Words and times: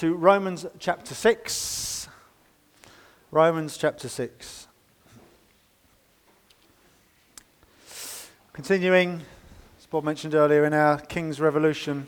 to 0.00 0.14
Romans 0.14 0.64
chapter 0.78 1.14
6. 1.14 2.08
Romans 3.30 3.76
chapter 3.76 4.08
6. 4.08 4.66
Continuing, 8.54 9.20
as 9.78 9.84
Bob 9.84 10.04
mentioned 10.04 10.34
earlier, 10.34 10.64
in 10.64 10.72
our 10.72 10.96
King's 11.00 11.38
Revolution 11.38 12.06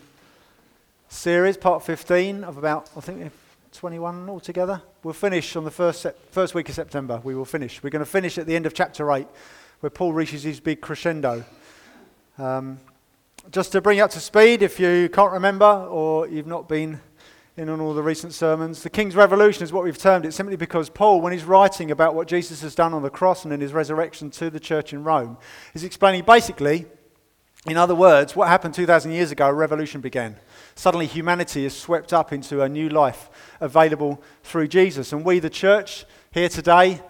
series, 1.11 1.59
part 1.59 1.85
15 1.85 2.45
of 2.45 2.57
about, 2.57 2.89
I 2.97 3.01
think, 3.01 3.31
21 3.73 4.27
altogether. 4.27 4.81
We'll 5.03 5.13
finish 5.13 5.55
on 5.55 5.65
the 5.65 5.71
first, 5.71 6.07
first 6.31 6.55
week 6.55 6.71
of 6.71 6.75
September. 6.75 7.21
We 7.23 7.35
will 7.35 7.45
finish. 7.45 7.83
We're 7.83 7.91
going 7.91 8.03
to 8.03 8.11
finish 8.11 8.39
at 8.39 8.47
the 8.47 8.57
end 8.57 8.65
of 8.65 8.73
chapter 8.73 9.13
8, 9.13 9.27
where 9.81 9.91
Paul 9.91 10.15
reaches 10.15 10.45
his 10.45 10.61
big 10.61 10.81
crescendo. 10.81 11.45
Um, 12.39 12.81
just 13.51 13.71
to 13.73 13.83
bring 13.83 13.99
you 13.99 14.05
up 14.05 14.13
to 14.13 14.21
speed, 14.21 14.63
if 14.63 14.81
you 14.81 15.11
can't 15.11 15.33
remember 15.33 15.67
or 15.67 16.27
you've 16.27 16.47
not 16.47 16.71
been 16.71 16.99
in 17.57 17.69
on 17.69 17.81
all 17.81 17.93
the 17.93 18.03
recent 18.03 18.33
sermons, 18.33 18.83
the 18.83 18.89
King's 18.89 19.15
Revolution 19.15 19.63
is 19.63 19.73
what 19.73 19.85
we've 19.85 19.99
termed 19.99 20.25
it 20.25 20.33
simply 20.33 20.57
because 20.57 20.89
Paul, 20.89 21.21
when 21.21 21.33
he's 21.33 21.45
writing 21.45 21.91
about 21.91 22.15
what 22.15 22.27
Jesus 22.27 22.63
has 22.63 22.75
done 22.75 22.95
on 22.95 23.03
the 23.03 23.11
cross 23.11 23.45
and 23.45 23.53
in 23.53 23.61
his 23.61 23.75
resurrection 23.75 24.31
to 24.31 24.49
the 24.49 24.61
church 24.61 24.95
in 24.95 25.05
Rome, 25.05 25.37
is 25.75 25.85
explaining 25.85 26.25
basically, 26.25 26.87
in 27.67 27.77
other 27.77 27.95
words, 27.95 28.35
what 28.35 28.49
happened 28.49 28.73
2,000 28.75 29.13
years 29.13 29.31
ago, 29.31 29.49
a 29.49 29.53
revolution 29.53 30.01
began. 30.01 30.37
Suddenly, 30.75 31.07
humanity 31.07 31.67
is 31.67 31.77
swept 31.77 32.15
up 32.15 32.33
into 32.33 32.63
a 32.63 32.69
new 32.69 32.89
life 32.89 33.29
available 33.61 34.23
through 34.43 34.69
Jesus. 34.69 35.13
And 35.13 35.23
we, 35.23 35.39
the 35.39 35.51
church, 35.51 36.07
here 36.31 36.49
today, 36.49 37.03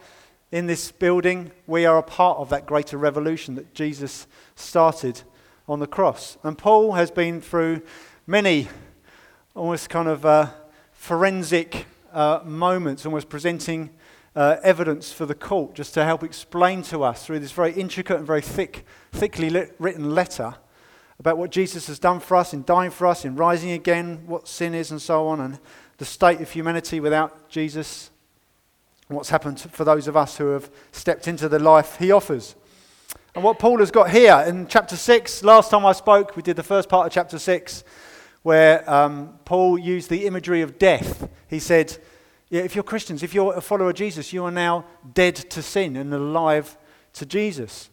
in 0.51 0.67
this 0.67 0.91
building, 0.91 1.53
we 1.69 1.87
are 1.87 1.99
a 1.99 2.03
part 2.03 2.39
of 2.39 2.49
that 2.51 2.67
greater 2.67 2.99
revolution 2.99 3.55
that 3.55 3.75
Jesus 3.75 4.27
started 4.57 5.23
on 5.69 5.79
the 5.79 5.87
cross. 5.87 6.37
And 6.43 6.59
Paul 6.59 6.93
has 6.93 7.13
been 7.13 7.41
through 7.41 7.83
many 8.27 8.69
almost 9.55 9.91
kind 9.91 10.09
of 10.09 10.25
uh, 10.25 10.49
forensic 10.93 11.87
uh, 12.13 12.41
moments, 12.45 13.05
almost 13.05 13.29
presenting 13.29 13.91
uh, 14.35 14.57
evidence 14.63 15.13
for 15.13 15.27
the 15.27 15.35
court 15.35 15.75
just 15.75 15.93
to 15.93 16.05
help 16.05 16.23
explain 16.23 16.81
to 16.83 17.03
us 17.03 17.27
through 17.27 17.39
this 17.39 17.53
very 17.53 17.73
intricate 17.73 18.17
and 18.17 18.27
very 18.27 18.41
thick, 18.41 18.87
thickly 19.13 19.51
lit, 19.51 19.75
written 19.79 20.15
letter 20.15 20.55
about 21.19 21.37
what 21.37 21.51
Jesus 21.51 21.87
has 21.87 21.99
done 21.99 22.19
for 22.19 22.37
us 22.37 22.55
in 22.55 22.65
dying 22.65 22.91
for 22.91 23.07
us, 23.07 23.25
in 23.27 23.37
rising 23.37 23.73
again, 23.73 24.23
what 24.27 24.49
sin 24.49 24.75
is, 24.75 24.91
and 24.91 25.01
so 25.01 25.29
on, 25.29 25.39
and 25.41 25.59
the 25.99 26.05
state 26.05 26.41
of 26.41 26.51
humanity 26.51 26.99
without 26.99 27.49
Jesus, 27.51 28.11
and 29.09 29.17
what's 29.17 29.29
happened 29.29 29.61
for 29.61 29.85
those 29.85 30.09
of 30.09 30.17
us 30.17 30.39
who 30.39 30.47
have 30.47 30.71
stepped 30.93 31.29
into 31.29 31.49
the 31.49 31.59
life 31.59 31.99
he 31.99 32.11
offers. 32.11 32.57
And 33.35 33.45
what 33.45 33.59
Paul 33.59 33.79
has 33.79 33.91
got 33.91 34.11
here 34.11 34.43
in 34.47 34.67
chapter 34.67 34.97
6, 34.97 35.45
last 35.45 35.71
time 35.71 35.85
I 35.85 35.93
spoke, 35.93 36.37
we 36.37 36.43
did 36.43 36.57
the 36.57 36.63
first 36.63 36.89
part 36.89 37.07
of 37.07 37.13
chapter 37.13 37.39
6, 37.39 37.85
where 38.43 38.89
um, 38.91 39.39
Paul 39.45 39.79
used 39.79 40.11
the 40.11 40.27
imagery 40.27 40.63
of 40.63 40.79
death. 40.79 41.29
He 41.49 41.59
said, 41.59 41.97
if 42.51 42.75
you're 42.75 42.85
Christians, 42.85 43.23
if 43.23 43.35
you're 43.35 43.55
a 43.55 43.61
follower 43.61 43.91
of 43.91 43.97
Jesus, 43.97 44.33
you 44.33 44.45
are 44.45 44.51
now 44.51 44.85
dead 45.15 45.37
to 45.37 45.63
sin 45.63 45.97
and 45.97 46.13
alive 46.13 46.77
to 47.15 47.25
Jesus. 47.25 47.89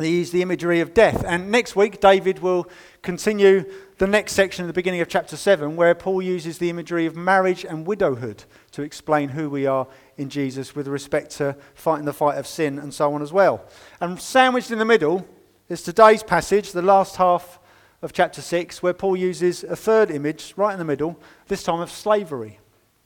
He 0.00 0.18
used 0.18 0.32
the 0.32 0.42
imagery 0.42 0.80
of 0.80 0.94
death. 0.94 1.22
And 1.26 1.50
next 1.50 1.76
week, 1.76 2.00
David 2.00 2.38
will 2.38 2.66
continue 3.02 3.70
the 3.98 4.06
next 4.06 4.32
section 4.32 4.64
at 4.64 4.68
the 4.68 4.72
beginning 4.72 5.02
of 5.02 5.08
chapter 5.08 5.36
7, 5.36 5.76
where 5.76 5.94
Paul 5.94 6.22
uses 6.22 6.58
the 6.58 6.70
imagery 6.70 7.04
of 7.04 7.14
marriage 7.14 7.64
and 7.64 7.86
widowhood 7.86 8.44
to 8.72 8.82
explain 8.82 9.30
who 9.30 9.50
we 9.50 9.66
are 9.66 9.86
in 10.16 10.30
Jesus 10.30 10.74
with 10.74 10.88
respect 10.88 11.30
to 11.32 11.56
fighting 11.74 12.06
the 12.06 12.12
fight 12.12 12.38
of 12.38 12.46
sin 12.46 12.78
and 12.78 12.92
so 12.92 13.12
on 13.12 13.22
as 13.22 13.32
well. 13.32 13.64
And 14.00 14.20
sandwiched 14.20 14.70
in 14.70 14.78
the 14.78 14.84
middle 14.86 15.26
is 15.68 15.82
today's 15.82 16.22
passage, 16.22 16.72
the 16.72 16.82
last 16.82 17.16
half 17.16 17.58
of 18.02 18.12
chapter 18.12 18.42
6, 18.42 18.82
where 18.82 18.92
Paul 18.92 19.16
uses 19.16 19.62
a 19.62 19.76
third 19.76 20.10
image 20.10 20.54
right 20.56 20.72
in 20.72 20.78
the 20.78 20.84
middle, 20.84 21.18
this 21.46 21.62
time 21.62 21.80
of 21.80 21.90
slavery, 21.90 22.58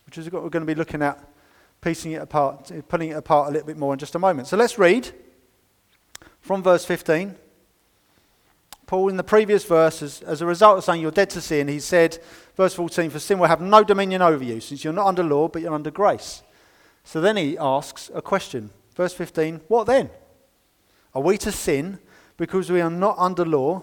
which 0.06 0.16
is 0.16 0.32
what 0.32 0.42
we're 0.42 0.48
going 0.48 0.66
to 0.66 0.74
be 0.74 0.74
looking 0.74 1.02
at, 1.02 1.22
piecing 1.82 2.12
it 2.12 2.22
apart, 2.22 2.72
pulling 2.88 3.10
it 3.10 3.16
apart 3.16 3.48
a 3.48 3.52
little 3.52 3.66
bit 3.66 3.76
more 3.76 3.92
in 3.92 3.98
just 3.98 4.14
a 4.14 4.18
moment. 4.18 4.48
So 4.48 4.56
let's 4.56 4.78
read 4.78 5.12
from 6.40 6.62
verse 6.62 6.84
15. 6.86 7.36
Paul, 8.86 9.08
in 9.08 9.16
the 9.16 9.24
previous 9.24 9.64
verse, 9.64 10.00
as, 10.00 10.22
as, 10.22 10.40
a 10.40 10.46
result 10.46 10.78
of 10.78 10.84
saying 10.84 11.02
you're 11.02 11.10
dead 11.10 11.28
to 11.30 11.40
sin, 11.40 11.68
he 11.68 11.80
said, 11.80 12.18
verse 12.56 12.72
14, 12.72 13.10
for 13.10 13.18
sin 13.18 13.38
will 13.38 13.48
have 13.48 13.60
no 13.60 13.84
dominion 13.84 14.22
over 14.22 14.44
you, 14.44 14.60
since 14.60 14.82
you're 14.84 14.92
not 14.92 15.08
under 15.08 15.24
law, 15.24 15.48
but 15.48 15.60
you're 15.60 15.74
under 15.74 15.90
grace. 15.90 16.42
So 17.04 17.20
then 17.20 17.36
he 17.36 17.58
asks 17.58 18.10
a 18.14 18.22
question. 18.22 18.70
Verse 18.94 19.12
15, 19.12 19.60
what 19.68 19.86
then? 19.86 20.08
Are 21.14 21.22
we 21.22 21.36
to 21.38 21.52
sin 21.52 21.98
because 22.36 22.70
we 22.70 22.80
are 22.80 22.90
not 22.90 23.16
under 23.18 23.44
law 23.44 23.82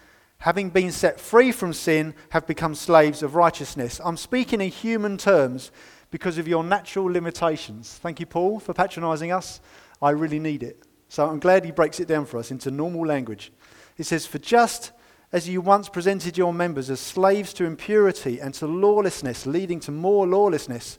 having 0.41 0.71
been 0.71 0.91
set 0.91 1.19
free 1.19 1.51
from 1.51 1.71
sin, 1.71 2.13
have 2.29 2.47
become 2.47 2.73
slaves 2.73 3.21
of 3.21 3.35
righteousness. 3.35 4.01
I'm 4.03 4.17
speaking 4.17 4.59
in 4.59 4.69
human 4.69 5.17
terms 5.17 5.71
because 6.09 6.37
of 6.37 6.47
your 6.47 6.63
natural 6.63 7.05
limitations. 7.05 7.99
Thank 8.01 8.19
you, 8.19 8.25
Paul, 8.25 8.59
for 8.59 8.73
patronizing 8.73 9.31
us. 9.31 9.61
I 10.01 10.09
really 10.09 10.39
need 10.39 10.63
it. 10.63 10.83
So 11.09 11.27
I'm 11.27 11.39
glad 11.39 11.63
he 11.63 11.71
breaks 11.71 11.99
it 11.99 12.07
down 12.07 12.25
for 12.25 12.39
us 12.39 12.49
into 12.49 12.71
normal 12.71 13.05
language. 13.05 13.51
He 13.95 14.03
says, 14.03 14.25
For 14.25 14.39
just 14.39 14.91
as 15.31 15.47
you 15.47 15.61
once 15.61 15.89
presented 15.89 16.37
your 16.39 16.53
members 16.53 16.89
as 16.89 16.99
slaves 16.99 17.53
to 17.53 17.65
impurity 17.65 18.39
and 18.39 18.53
to 18.55 18.65
lawlessness, 18.65 19.45
leading 19.45 19.79
to 19.81 19.91
more 19.91 20.25
lawlessness, 20.25 20.97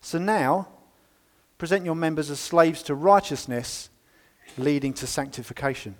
so 0.00 0.18
now, 0.18 0.68
present 1.58 1.84
your 1.84 1.94
members 1.94 2.30
as 2.30 2.40
slaves 2.40 2.82
to 2.84 2.94
righteousness, 2.94 3.90
leading 4.56 4.94
to 4.94 5.06
sanctification. 5.06 5.96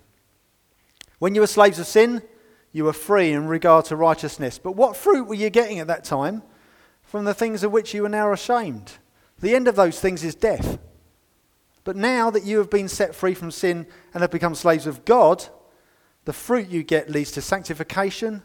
When 1.18 1.34
you 1.34 1.42
were 1.42 1.46
slaves 1.46 1.78
of 1.78 1.86
sin, 1.86 2.22
you 2.72 2.84
were 2.84 2.92
free 2.92 3.32
in 3.32 3.46
regard 3.46 3.86
to 3.86 3.96
righteousness. 3.96 4.58
But 4.58 4.72
what 4.72 4.96
fruit 4.96 5.24
were 5.24 5.34
you 5.34 5.50
getting 5.50 5.78
at 5.78 5.86
that 5.86 6.04
time 6.04 6.42
from 7.02 7.24
the 7.24 7.34
things 7.34 7.62
of 7.62 7.72
which 7.72 7.94
you 7.94 8.04
are 8.04 8.10
now 8.10 8.32
ashamed? 8.32 8.92
The 9.40 9.54
end 9.54 9.68
of 9.68 9.76
those 9.76 10.00
things 10.00 10.24
is 10.24 10.34
death. 10.34 10.78
But 11.84 11.96
now 11.96 12.30
that 12.30 12.44
you 12.44 12.58
have 12.58 12.70
been 12.70 12.88
set 12.88 13.14
free 13.14 13.34
from 13.34 13.50
sin 13.50 13.86
and 14.12 14.20
have 14.20 14.30
become 14.30 14.54
slaves 14.54 14.86
of 14.86 15.04
God, 15.04 15.46
the 16.24 16.32
fruit 16.32 16.68
you 16.68 16.82
get 16.82 17.08
leads 17.08 17.32
to 17.32 17.40
sanctification 17.40 18.42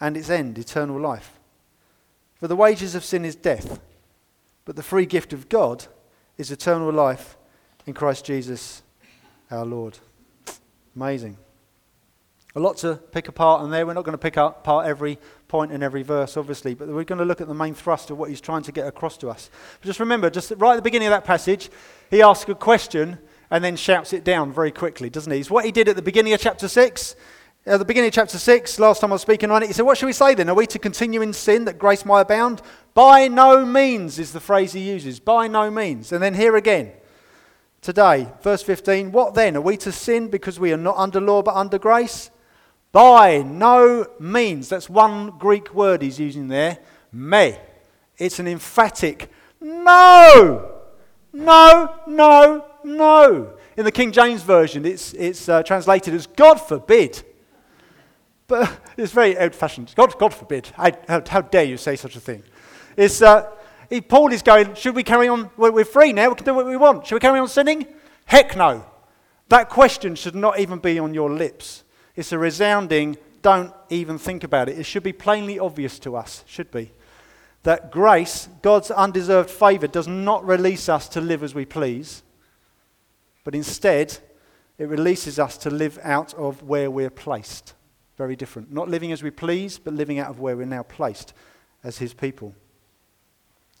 and 0.00 0.16
its 0.16 0.30
end, 0.30 0.58
eternal 0.58 0.98
life. 0.98 1.38
For 2.34 2.48
the 2.48 2.56
wages 2.56 2.94
of 2.94 3.04
sin 3.04 3.24
is 3.24 3.36
death, 3.36 3.80
but 4.64 4.74
the 4.74 4.82
free 4.82 5.06
gift 5.06 5.32
of 5.32 5.48
God 5.48 5.86
is 6.38 6.50
eternal 6.50 6.90
life 6.90 7.36
in 7.86 7.94
Christ 7.94 8.24
Jesus 8.24 8.82
our 9.50 9.66
Lord. 9.66 9.98
Amazing. 10.96 11.36
A 12.56 12.60
lot 12.60 12.78
to 12.78 12.96
pick 12.96 13.28
apart 13.28 13.62
in 13.62 13.70
there. 13.70 13.86
We're 13.86 13.94
not 13.94 14.04
going 14.04 14.14
to 14.14 14.18
pick 14.18 14.36
apart 14.36 14.86
every 14.86 15.18
point 15.46 15.70
in 15.70 15.84
every 15.84 16.02
verse, 16.02 16.36
obviously, 16.36 16.74
but 16.74 16.88
we're 16.88 17.04
going 17.04 17.20
to 17.20 17.24
look 17.24 17.40
at 17.40 17.46
the 17.46 17.54
main 17.54 17.74
thrust 17.74 18.10
of 18.10 18.18
what 18.18 18.28
he's 18.28 18.40
trying 18.40 18.62
to 18.62 18.72
get 18.72 18.88
across 18.88 19.16
to 19.18 19.28
us. 19.28 19.50
But 19.80 19.86
just 19.86 20.00
remember, 20.00 20.30
just 20.30 20.52
right 20.56 20.72
at 20.72 20.76
the 20.76 20.82
beginning 20.82 21.06
of 21.06 21.12
that 21.12 21.24
passage, 21.24 21.70
he 22.10 22.22
asks 22.22 22.50
a 22.50 22.54
question 22.56 23.18
and 23.52 23.62
then 23.62 23.76
shouts 23.76 24.12
it 24.12 24.24
down 24.24 24.52
very 24.52 24.72
quickly, 24.72 25.10
doesn't 25.10 25.32
he? 25.32 25.38
It's 25.38 25.50
what 25.50 25.64
he 25.64 25.70
did 25.70 25.88
at 25.88 25.94
the 25.94 26.02
beginning 26.02 26.32
of 26.32 26.40
chapter 26.40 26.66
6. 26.66 27.16
At 27.66 27.78
the 27.78 27.84
beginning 27.84 28.08
of 28.08 28.14
chapter 28.14 28.38
6, 28.38 28.78
last 28.80 29.00
time 29.00 29.12
I 29.12 29.14
was 29.14 29.22
speaking 29.22 29.50
on 29.50 29.62
it, 29.62 29.66
he 29.66 29.72
said, 29.72 29.84
What 29.84 29.96
should 29.96 30.06
we 30.06 30.12
say 30.12 30.34
then? 30.34 30.48
Are 30.48 30.54
we 30.54 30.66
to 30.68 30.78
continue 30.78 31.22
in 31.22 31.32
sin 31.32 31.66
that 31.66 31.78
grace 31.78 32.04
might 32.04 32.22
abound? 32.22 32.62
By 32.94 33.28
no 33.28 33.64
means 33.64 34.18
is 34.18 34.32
the 34.32 34.40
phrase 34.40 34.72
he 34.72 34.90
uses. 34.90 35.20
By 35.20 35.46
no 35.46 35.70
means. 35.70 36.10
And 36.10 36.22
then 36.22 36.34
here 36.34 36.56
again, 36.56 36.92
today, 37.80 38.32
verse 38.42 38.62
15, 38.62 39.12
What 39.12 39.34
then? 39.34 39.56
Are 39.56 39.60
we 39.60 39.76
to 39.78 39.92
sin 39.92 40.28
because 40.28 40.58
we 40.58 40.72
are 40.72 40.78
not 40.78 40.96
under 40.96 41.20
law 41.20 41.42
but 41.42 41.54
under 41.54 41.78
grace? 41.78 42.30
By 42.92 43.42
no 43.42 44.06
means. 44.18 44.68
That's 44.68 44.90
one 44.90 45.30
Greek 45.38 45.74
word 45.74 46.02
he's 46.02 46.18
using 46.18 46.48
there. 46.48 46.78
Me. 47.12 47.56
It's 48.18 48.38
an 48.38 48.48
emphatic 48.48 49.30
no. 49.60 50.80
No, 51.32 51.94
no, 52.06 52.66
no. 52.82 53.52
In 53.76 53.84
the 53.84 53.92
King 53.92 54.10
James 54.10 54.42
Version, 54.42 54.84
it's, 54.84 55.12
it's 55.14 55.48
uh, 55.48 55.62
translated 55.62 56.14
as 56.14 56.26
God 56.26 56.56
forbid. 56.56 57.22
But 58.46 58.80
it's 58.96 59.12
very 59.12 59.38
old 59.38 59.54
fashioned. 59.54 59.92
God, 59.96 60.18
God 60.18 60.34
forbid. 60.34 60.66
how, 60.74 60.90
how, 61.28 61.40
dare 61.42 61.64
you 61.64 61.76
say 61.76 61.96
such 61.96 62.16
a 62.16 62.20
thing? 62.20 62.42
It's, 62.96 63.22
uh, 63.22 63.48
Paul 64.08 64.32
is 64.32 64.42
going, 64.42 64.74
should 64.74 64.96
we 64.96 65.04
carry 65.04 65.28
on? 65.28 65.50
We're, 65.56 65.70
we're 65.70 65.84
free 65.84 66.12
now. 66.12 66.30
We 66.30 66.34
can 66.34 66.44
do 66.44 66.54
what 66.54 66.66
we 66.66 66.76
want. 66.76 67.06
Should 67.06 67.14
we 67.16 67.20
carry 67.20 67.38
on 67.38 67.48
sinning? 67.48 67.86
Heck 68.24 68.56
no. 68.56 68.84
That 69.48 69.68
question 69.68 70.14
should 70.14 70.34
not 70.34 70.58
even 70.58 70.78
be 70.78 70.98
on 70.98 71.14
your 71.14 71.30
lips. 71.30 71.84
It's 72.20 72.32
a 72.32 72.38
resounding, 72.38 73.16
don't 73.40 73.72
even 73.88 74.18
think 74.18 74.44
about 74.44 74.68
it. 74.68 74.78
It 74.78 74.84
should 74.84 75.02
be 75.02 75.14
plainly 75.14 75.58
obvious 75.58 75.98
to 76.00 76.16
us, 76.16 76.44
should 76.46 76.70
be. 76.70 76.92
that 77.62 77.90
grace, 77.90 78.46
God's 78.60 78.90
undeserved 78.90 79.48
favor, 79.48 79.86
does 79.86 80.06
not 80.06 80.46
release 80.46 80.90
us 80.90 81.08
to 81.08 81.20
live 81.22 81.42
as 81.42 81.54
we 81.54 81.64
please, 81.64 82.22
but 83.42 83.54
instead 83.54 84.18
it 84.76 84.86
releases 84.90 85.38
us 85.38 85.56
to 85.58 85.70
live 85.70 85.98
out 86.02 86.34
of 86.34 86.62
where 86.62 86.90
we're 86.90 87.08
placed. 87.08 87.72
Very 88.18 88.36
different. 88.36 88.70
Not 88.70 88.90
living 88.90 89.12
as 89.12 89.22
we 89.22 89.30
please, 89.30 89.78
but 89.78 89.94
living 89.94 90.18
out 90.18 90.28
of 90.28 90.40
where 90.40 90.58
we're 90.58 90.66
now 90.66 90.82
placed 90.82 91.32
as 91.82 91.96
His 91.96 92.12
people. 92.12 92.54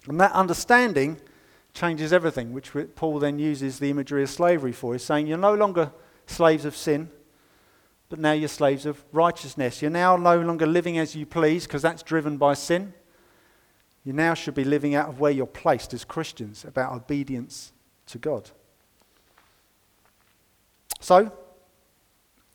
And 0.08 0.18
that 0.18 0.32
understanding 0.32 1.20
changes 1.74 2.10
everything, 2.10 2.54
which 2.54 2.72
Paul 2.94 3.18
then 3.18 3.38
uses 3.38 3.78
the 3.78 3.90
imagery 3.90 4.22
of 4.22 4.30
slavery 4.30 4.72
for. 4.72 4.94
He's 4.94 5.04
saying 5.04 5.26
you're 5.26 5.36
no 5.36 5.52
longer 5.52 5.92
slaves 6.26 6.64
of 6.64 6.74
sin, 6.74 7.10
but 8.10 8.18
now 8.18 8.32
you're 8.32 8.48
slaves 8.48 8.84
of 8.84 9.02
righteousness. 9.12 9.80
You're 9.80 9.90
now 9.90 10.16
no 10.16 10.38
longer 10.40 10.66
living 10.66 10.98
as 10.98 11.14
you 11.14 11.24
please 11.24 11.64
because 11.64 11.80
that's 11.80 12.02
driven 12.02 12.36
by 12.36 12.54
sin. 12.54 12.92
You 14.04 14.12
now 14.12 14.34
should 14.34 14.54
be 14.54 14.64
living 14.64 14.94
out 14.96 15.08
of 15.08 15.20
where 15.20 15.30
you're 15.30 15.46
placed 15.46 15.94
as 15.94 16.04
Christians 16.04 16.64
about 16.64 16.92
obedience 16.92 17.72
to 18.06 18.18
God. 18.18 18.50
So, 20.98 21.32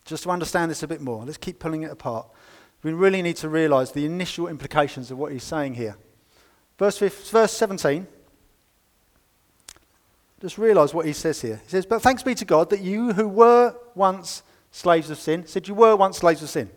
just 0.04 0.24
to 0.24 0.30
understand 0.30 0.70
this 0.70 0.82
a 0.82 0.88
bit 0.88 1.00
more, 1.00 1.24
let's 1.24 1.38
keep 1.38 1.58
pulling 1.58 1.82
it 1.82 1.90
apart. 1.90 2.28
We 2.82 2.92
really 2.92 3.22
need 3.22 3.36
to 3.36 3.48
realize 3.48 3.92
the 3.92 4.04
initial 4.04 4.48
implications 4.48 5.10
of 5.10 5.18
what 5.18 5.32
he's 5.32 5.42
saying 5.42 5.74
here. 5.74 5.96
Verse, 6.78 6.98
15, 6.98 7.32
verse 7.32 7.52
17, 7.52 8.06
just 10.40 10.58
realize 10.58 10.92
what 10.92 11.06
he 11.06 11.14
says 11.14 11.40
here. 11.40 11.60
He 11.64 11.70
says, 11.70 11.86
But 11.86 12.02
thanks 12.02 12.22
be 12.22 12.34
to 12.34 12.44
God 12.44 12.68
that 12.70 12.82
you 12.82 13.14
who 13.14 13.26
were 13.26 13.74
once 13.94 14.42
slaves 14.76 15.08
of 15.08 15.18
sin, 15.18 15.46
said 15.46 15.66
you 15.66 15.74
were 15.74 15.96
once 15.96 16.18
slaves 16.18 16.42
of 16.42 16.50
sin. 16.50 16.70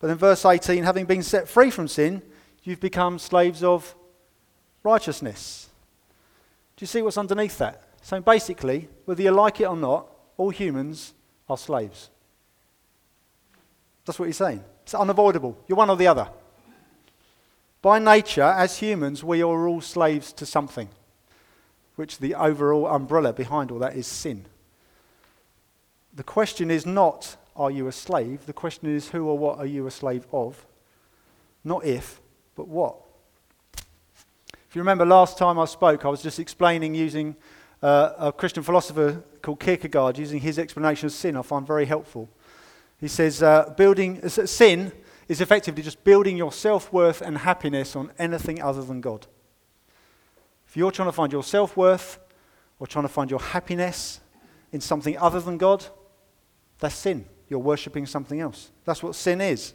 But 0.00 0.10
in 0.10 0.18
verse 0.18 0.44
18, 0.44 0.84
having 0.84 1.06
been 1.06 1.22
set 1.22 1.48
free 1.48 1.70
from 1.70 1.88
sin, 1.88 2.20
you've 2.62 2.78
become 2.78 3.18
slaves 3.18 3.64
of 3.64 3.94
righteousness. 4.82 5.70
Do 6.76 6.82
you 6.82 6.86
see 6.86 7.00
what's 7.00 7.16
underneath 7.16 7.56
that? 7.58 7.84
So 8.02 8.20
basically, 8.20 8.88
whether 9.06 9.22
you 9.22 9.30
like 9.30 9.62
it 9.62 9.64
or 9.64 9.76
not, 9.76 10.08
all 10.36 10.50
humans 10.50 11.14
are 11.48 11.56
slaves. 11.56 12.10
That's 14.04 14.18
what 14.18 14.26
he's 14.26 14.36
saying. 14.36 14.62
It's 14.82 14.94
unavoidable. 14.94 15.56
You're 15.68 15.78
one 15.78 15.90
or 15.90 15.96
the 15.96 16.06
other. 16.06 16.28
By 17.80 17.98
nature, 17.98 18.42
as 18.42 18.78
humans, 18.78 19.24
we 19.24 19.42
are 19.42 19.68
all 19.68 19.80
slaves 19.80 20.34
to 20.34 20.44
something, 20.44 20.90
which 21.96 22.18
the 22.18 22.34
overall 22.34 22.86
umbrella 22.88 23.32
behind 23.32 23.70
all 23.70 23.78
that 23.78 23.96
is 23.96 24.06
sin. 24.06 24.44
The 26.14 26.22
question 26.22 26.70
is 26.70 26.86
not, 26.86 27.36
are 27.56 27.70
you 27.70 27.88
a 27.88 27.92
slave? 27.92 28.46
The 28.46 28.52
question 28.52 28.94
is, 28.94 29.08
who 29.08 29.26
or 29.26 29.38
what 29.38 29.58
are 29.58 29.66
you 29.66 29.86
a 29.86 29.90
slave 29.90 30.26
of? 30.32 30.66
Not 31.64 31.84
if, 31.84 32.20
but 32.56 32.68
what? 32.68 32.96
If 34.68 34.74
you 34.76 34.82
remember 34.82 35.06
last 35.06 35.38
time 35.38 35.58
I 35.58 35.64
spoke, 35.64 36.04
I 36.04 36.08
was 36.08 36.22
just 36.22 36.38
explaining 36.38 36.94
using 36.94 37.36
uh, 37.82 38.12
a 38.18 38.32
Christian 38.32 38.62
philosopher 38.62 39.22
called 39.40 39.60
Kierkegaard, 39.60 40.18
using 40.18 40.40
his 40.40 40.58
explanation 40.58 41.06
of 41.06 41.12
sin, 41.12 41.36
I 41.36 41.42
find 41.42 41.66
very 41.66 41.86
helpful. 41.86 42.28
He 43.00 43.08
says, 43.08 43.42
uh, 43.42 43.72
building, 43.76 44.20
uh, 44.22 44.28
sin 44.28 44.92
is 45.28 45.40
effectively 45.40 45.82
just 45.82 46.02
building 46.04 46.36
your 46.36 46.52
self 46.52 46.92
worth 46.92 47.20
and 47.20 47.38
happiness 47.38 47.94
on 47.94 48.10
anything 48.18 48.60
other 48.60 48.82
than 48.82 49.00
God. 49.00 49.26
If 50.66 50.76
you're 50.76 50.90
trying 50.90 51.08
to 51.08 51.12
find 51.12 51.32
your 51.32 51.44
self 51.44 51.76
worth 51.76 52.18
or 52.78 52.86
trying 52.86 53.04
to 53.04 53.08
find 53.08 53.30
your 53.30 53.40
happiness 53.40 54.20
in 54.72 54.80
something 54.80 55.16
other 55.18 55.40
than 55.40 55.58
God, 55.58 55.86
that's 56.78 56.94
sin. 56.94 57.24
You're 57.48 57.60
worshipping 57.60 58.06
something 58.06 58.40
else. 58.40 58.70
That's 58.84 59.02
what 59.02 59.14
sin 59.14 59.40
is. 59.40 59.74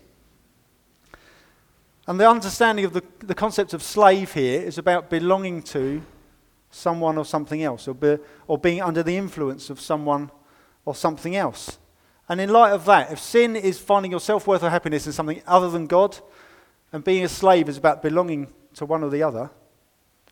And 2.07 2.19
the 2.19 2.29
understanding 2.29 2.85
of 2.85 2.93
the, 2.93 3.03
the 3.19 3.35
concept 3.35 3.73
of 3.73 3.81
slave 3.81 4.33
here 4.33 4.61
is 4.61 4.77
about 4.77 5.09
belonging 5.09 5.63
to 5.63 6.01
someone 6.69 7.17
or 7.17 7.25
something 7.25 7.63
else, 7.63 7.87
or, 7.87 7.93
be, 7.93 8.17
or 8.47 8.57
being 8.57 8.81
under 8.81 9.03
the 9.03 9.15
influence 9.15 9.69
of 9.69 9.79
someone 9.79 10.31
or 10.85 10.95
something 10.95 11.35
else. 11.35 11.77
And 12.27 12.41
in 12.41 12.49
light 12.49 12.71
of 12.71 12.85
that, 12.85 13.11
if 13.11 13.19
sin 13.19 13.55
is 13.55 13.79
finding 13.79 14.11
your 14.11 14.19
self 14.19 14.47
worth 14.47 14.63
or 14.63 14.69
happiness 14.69 15.05
in 15.05 15.13
something 15.13 15.41
other 15.45 15.69
than 15.69 15.87
God, 15.87 16.17
and 16.91 17.03
being 17.03 17.23
a 17.23 17.29
slave 17.29 17.69
is 17.69 17.77
about 17.77 18.01
belonging 18.01 18.47
to 18.75 18.85
one 18.85 19.03
or 19.03 19.09
the 19.09 19.23
other, 19.23 19.49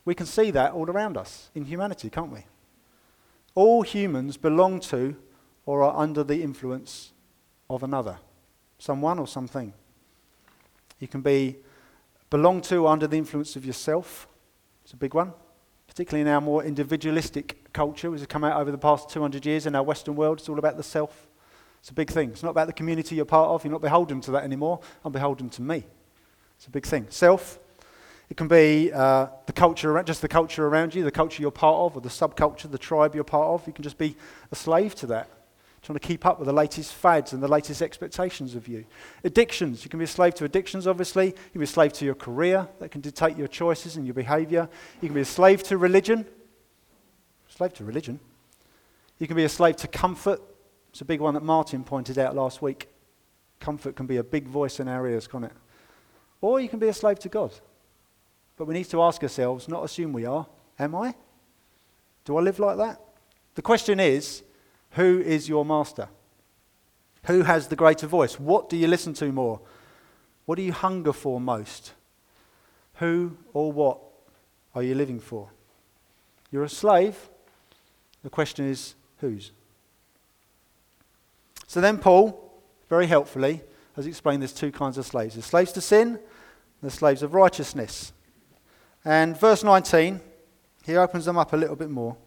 we 0.03 0.15
can 0.15 0.25
see 0.25 0.51
that 0.51 0.73
all 0.73 0.89
around 0.89 1.17
us 1.17 1.49
in 1.53 1.65
humanity, 1.65 2.09
can't 2.09 2.31
we? 2.31 2.45
All 3.55 3.81
humans 3.81 4.37
belong 4.37 4.79
to 4.81 5.15
or 5.65 5.83
are 5.83 5.95
under 5.97 6.23
the 6.23 6.41
influence 6.41 7.11
of 7.69 7.83
another, 7.83 8.17
someone 8.79 9.19
or 9.19 9.27
something. 9.27 9.73
You 10.99 11.07
can 11.07 11.21
be 11.21 11.57
belong 12.29 12.61
to 12.61 12.85
or 12.85 12.91
under 12.91 13.07
the 13.07 13.17
influence 13.17 13.55
of 13.55 13.65
yourself. 13.65 14.27
It's 14.83 14.93
a 14.93 14.97
big 14.97 15.13
one, 15.13 15.33
particularly 15.87 16.21
in 16.21 16.27
our 16.27 16.41
more 16.41 16.63
individualistic 16.63 17.71
culture, 17.73 18.09
which 18.09 18.21
has 18.21 18.27
come 18.27 18.43
out 18.43 18.59
over 18.59 18.71
the 18.71 18.77
past 18.77 19.09
200 19.09 19.45
years 19.45 19.65
in 19.65 19.75
our 19.75 19.83
Western 19.83 20.15
world. 20.15 20.39
It's 20.39 20.49
all 20.49 20.59
about 20.59 20.77
the 20.77 20.83
self. 20.83 21.27
It's 21.79 21.89
a 21.89 21.93
big 21.93 22.09
thing. 22.09 22.29
It's 22.31 22.43
not 22.43 22.51
about 22.51 22.67
the 22.67 22.73
community 22.73 23.15
you're 23.15 23.25
part 23.25 23.49
of. 23.49 23.63
You're 23.63 23.71
not 23.71 23.81
beholden 23.81 24.21
to 24.21 24.31
that 24.31 24.43
anymore. 24.43 24.79
I'm 25.03 25.11
beholden 25.11 25.49
to 25.51 25.61
me. 25.61 25.83
It's 26.57 26.67
a 26.67 26.71
big 26.71 26.85
thing. 26.85 27.07
Self. 27.09 27.59
It 28.29 28.37
can 28.37 28.47
be 28.47 28.93
uh, 28.93 29.27
the 29.45 29.51
culture, 29.51 30.01
just 30.03 30.21
the 30.21 30.27
culture 30.27 30.65
around 30.65 30.95
you, 30.95 31.03
the 31.03 31.11
culture 31.11 31.41
you're 31.41 31.51
part 31.51 31.75
of, 31.75 31.97
or 31.97 32.01
the 32.01 32.07
subculture, 32.07 32.71
the 32.71 32.77
tribe 32.77 33.13
you're 33.13 33.25
part 33.25 33.47
of. 33.47 33.67
You 33.67 33.73
can 33.73 33.83
just 33.83 33.97
be 33.97 34.15
a 34.51 34.55
slave 34.55 34.95
to 34.95 35.07
that 35.07 35.27
trying 35.81 35.97
to 35.97 36.07
keep 36.07 36.25
up 36.25 36.37
with 36.37 36.45
the 36.45 36.53
latest 36.53 36.93
fads 36.93 37.33
and 37.33 37.41
the 37.41 37.47
latest 37.47 37.81
expectations 37.81 38.53
of 38.55 38.67
you. 38.67 38.85
Addictions. 39.23 39.83
You 39.83 39.89
can 39.89 39.97
be 39.97 40.05
a 40.05 40.07
slave 40.07 40.35
to 40.35 40.45
addictions, 40.45 40.85
obviously. 40.85 41.27
You 41.27 41.51
can 41.53 41.61
be 41.61 41.65
a 41.65 41.67
slave 41.67 41.93
to 41.93 42.05
your 42.05 42.15
career 42.15 42.67
that 42.79 42.91
can 42.91 43.01
dictate 43.01 43.35
your 43.35 43.47
choices 43.47 43.95
and 43.95 44.05
your 44.05 44.13
behavior. 44.13 44.69
You 45.01 45.07
can 45.07 45.15
be 45.15 45.21
a 45.21 45.25
slave 45.25 45.63
to 45.63 45.77
religion. 45.77 46.25
Slave 47.49 47.73
to 47.75 47.83
religion. 47.83 48.19
You 49.17 49.27
can 49.27 49.35
be 49.35 49.43
a 49.43 49.49
slave 49.49 49.75
to 49.77 49.87
comfort. 49.87 50.39
It's 50.89 51.01
a 51.01 51.05
big 51.05 51.19
one 51.19 51.33
that 51.33 51.43
Martin 51.43 51.83
pointed 51.83 52.19
out 52.19 52.35
last 52.35 52.61
week. 52.61 52.87
Comfort 53.59 53.95
can 53.95 54.05
be 54.05 54.17
a 54.17 54.23
big 54.23 54.47
voice 54.47 54.79
in 54.79 54.87
our 54.87 55.07
ears, 55.07 55.27
can't 55.27 55.45
it? 55.45 55.53
Or 56.41 56.59
you 56.59 56.69
can 56.69 56.79
be 56.79 56.89
a 56.89 56.93
slave 56.93 57.19
to 57.19 57.29
God. 57.29 57.53
But 58.55 58.65
we 58.65 58.73
need 58.75 58.89
to 58.89 59.01
ask 59.01 59.23
ourselves, 59.23 59.67
not 59.67 59.83
assume 59.83 60.13
we 60.13 60.25
are, 60.25 60.45
am 60.77 60.95
I? 60.95 61.15
Do 62.25 62.37
I 62.37 62.41
live 62.41 62.59
like 62.59 62.77
that? 62.77 62.99
The 63.55 63.61
question 63.61 63.99
is, 63.99 64.43
who 64.91 65.21
is 65.21 65.47
your 65.47 65.65
master? 65.65 66.09
Who 67.25 67.43
has 67.43 67.67
the 67.67 67.75
greater 67.75 68.07
voice? 68.07 68.39
What 68.39 68.69
do 68.69 68.77
you 68.77 68.87
listen 68.87 69.13
to 69.15 69.31
more? 69.31 69.61
What 70.45 70.55
do 70.55 70.63
you 70.63 70.73
hunger 70.73 71.13
for 71.13 71.39
most? 71.39 71.93
Who 72.95 73.37
or 73.53 73.71
what 73.71 73.99
are 74.75 74.83
you 74.83 74.95
living 74.95 75.19
for? 75.19 75.49
You're 76.51 76.63
a 76.63 76.69
slave. 76.69 77.29
The 78.23 78.29
question 78.29 78.67
is, 78.67 78.95
whose? 79.19 79.51
So 81.67 81.79
then, 81.79 81.97
Paul, 81.97 82.51
very 82.89 83.07
helpfully, 83.07 83.61
has 83.95 84.05
explained 84.05 84.41
there's 84.41 84.53
two 84.53 84.71
kinds 84.71 84.97
of 84.97 85.05
slaves 85.05 85.35
there's 85.35 85.45
slaves 85.45 85.71
to 85.73 85.81
sin, 85.81 86.19
there's 86.81 86.95
slaves 86.95 87.23
of 87.23 87.33
righteousness. 87.33 88.11
And 89.05 89.39
verse 89.39 89.63
19, 89.63 90.19
he 90.85 90.95
opens 90.97 91.25
them 91.25 91.37
up 91.37 91.53
a 91.53 91.57
little 91.57 91.75
bit 91.75 91.89
more 91.89 92.17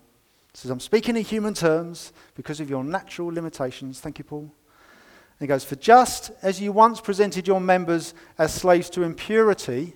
says, 0.54 0.70
I'm 0.70 0.80
speaking 0.80 1.16
in 1.16 1.24
human 1.24 1.52
terms 1.52 2.12
because 2.34 2.60
of 2.60 2.70
your 2.70 2.84
natural 2.84 3.28
limitations. 3.28 4.00
Thank 4.00 4.18
you, 4.18 4.24
Paul. 4.24 4.40
And 4.40 5.40
he 5.40 5.46
goes, 5.46 5.64
For 5.64 5.76
just 5.76 6.30
as 6.42 6.60
you 6.60 6.72
once 6.72 7.00
presented 7.00 7.48
your 7.48 7.60
members 7.60 8.14
as 8.38 8.54
slaves 8.54 8.88
to 8.90 9.02
impurity 9.02 9.94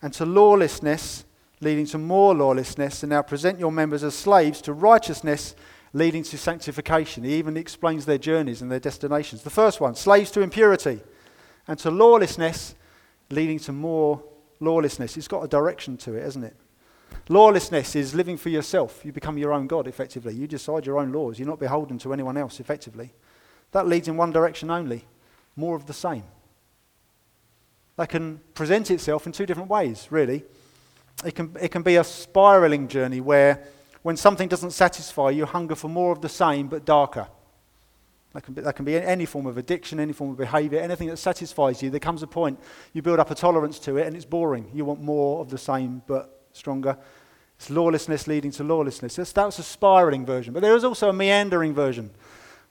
and 0.00 0.12
to 0.14 0.24
lawlessness, 0.24 1.24
leading 1.60 1.86
to 1.86 1.98
more 1.98 2.34
lawlessness, 2.34 3.02
and 3.02 3.10
now 3.10 3.22
present 3.22 3.58
your 3.58 3.72
members 3.72 4.04
as 4.04 4.14
slaves 4.14 4.62
to 4.62 4.72
righteousness, 4.72 5.56
leading 5.92 6.22
to 6.22 6.38
sanctification. 6.38 7.24
He 7.24 7.34
even 7.34 7.56
explains 7.56 8.06
their 8.06 8.16
journeys 8.16 8.62
and 8.62 8.70
their 8.70 8.80
destinations. 8.80 9.42
The 9.42 9.50
first 9.50 9.80
one, 9.80 9.96
slaves 9.96 10.30
to 10.32 10.40
impurity 10.40 11.00
and 11.66 11.78
to 11.80 11.90
lawlessness, 11.90 12.76
leading 13.28 13.58
to 13.60 13.72
more 13.72 14.22
lawlessness. 14.60 15.16
It's 15.16 15.28
got 15.28 15.42
a 15.42 15.48
direction 15.48 15.96
to 15.98 16.14
it, 16.14 16.22
hasn't 16.22 16.44
it? 16.44 16.56
Lawlessness 17.28 17.94
is 17.94 18.14
living 18.14 18.36
for 18.36 18.48
yourself. 18.48 19.04
You 19.04 19.12
become 19.12 19.38
your 19.38 19.52
own 19.52 19.66
God, 19.66 19.86
effectively. 19.86 20.34
You 20.34 20.46
decide 20.46 20.84
your 20.84 20.98
own 20.98 21.12
laws. 21.12 21.38
You're 21.38 21.48
not 21.48 21.60
beholden 21.60 21.98
to 21.98 22.12
anyone 22.12 22.36
else, 22.36 22.60
effectively. 22.60 23.12
That 23.72 23.86
leads 23.86 24.08
in 24.08 24.16
one 24.16 24.32
direction 24.32 24.70
only 24.70 25.04
more 25.56 25.76
of 25.76 25.86
the 25.86 25.92
same. 25.92 26.24
That 27.96 28.08
can 28.08 28.40
present 28.54 28.90
itself 28.90 29.26
in 29.26 29.32
two 29.32 29.46
different 29.46 29.70
ways, 29.70 30.08
really. 30.10 30.44
It 31.24 31.34
can, 31.34 31.54
it 31.60 31.68
can 31.68 31.82
be 31.82 31.96
a 31.96 32.04
spiraling 32.04 32.88
journey 32.88 33.20
where, 33.20 33.62
when 34.02 34.16
something 34.16 34.48
doesn't 34.48 34.70
satisfy, 34.70 35.30
you 35.30 35.44
hunger 35.44 35.74
for 35.74 35.88
more 35.88 36.12
of 36.12 36.22
the 36.22 36.28
same 36.28 36.68
but 36.68 36.84
darker. 36.84 37.28
That 38.32 38.42
can, 38.42 38.54
be, 38.54 38.62
that 38.62 38.76
can 38.76 38.84
be 38.84 38.96
any 38.96 39.26
form 39.26 39.46
of 39.46 39.58
addiction, 39.58 40.00
any 40.00 40.12
form 40.12 40.30
of 40.30 40.36
behavior, 40.36 40.80
anything 40.80 41.08
that 41.08 41.18
satisfies 41.18 41.82
you. 41.82 41.90
There 41.90 42.00
comes 42.00 42.22
a 42.22 42.28
point 42.28 42.60
you 42.92 43.02
build 43.02 43.18
up 43.18 43.30
a 43.30 43.34
tolerance 43.34 43.78
to 43.80 43.96
it 43.98 44.06
and 44.06 44.16
it's 44.16 44.24
boring. 44.24 44.70
You 44.72 44.84
want 44.84 45.02
more 45.02 45.40
of 45.40 45.50
the 45.50 45.58
same 45.58 46.02
but 46.06 46.39
stronger. 46.52 46.96
It's 47.56 47.70
lawlessness 47.70 48.26
leading 48.26 48.50
to 48.52 48.64
lawlessness. 48.64 49.16
That's, 49.16 49.36
was 49.36 49.58
a 49.58 49.62
spiraling 49.62 50.24
version. 50.24 50.54
But 50.54 50.62
there 50.62 50.74
is 50.74 50.84
also 50.84 51.10
a 51.10 51.12
meandering 51.12 51.74
version 51.74 52.10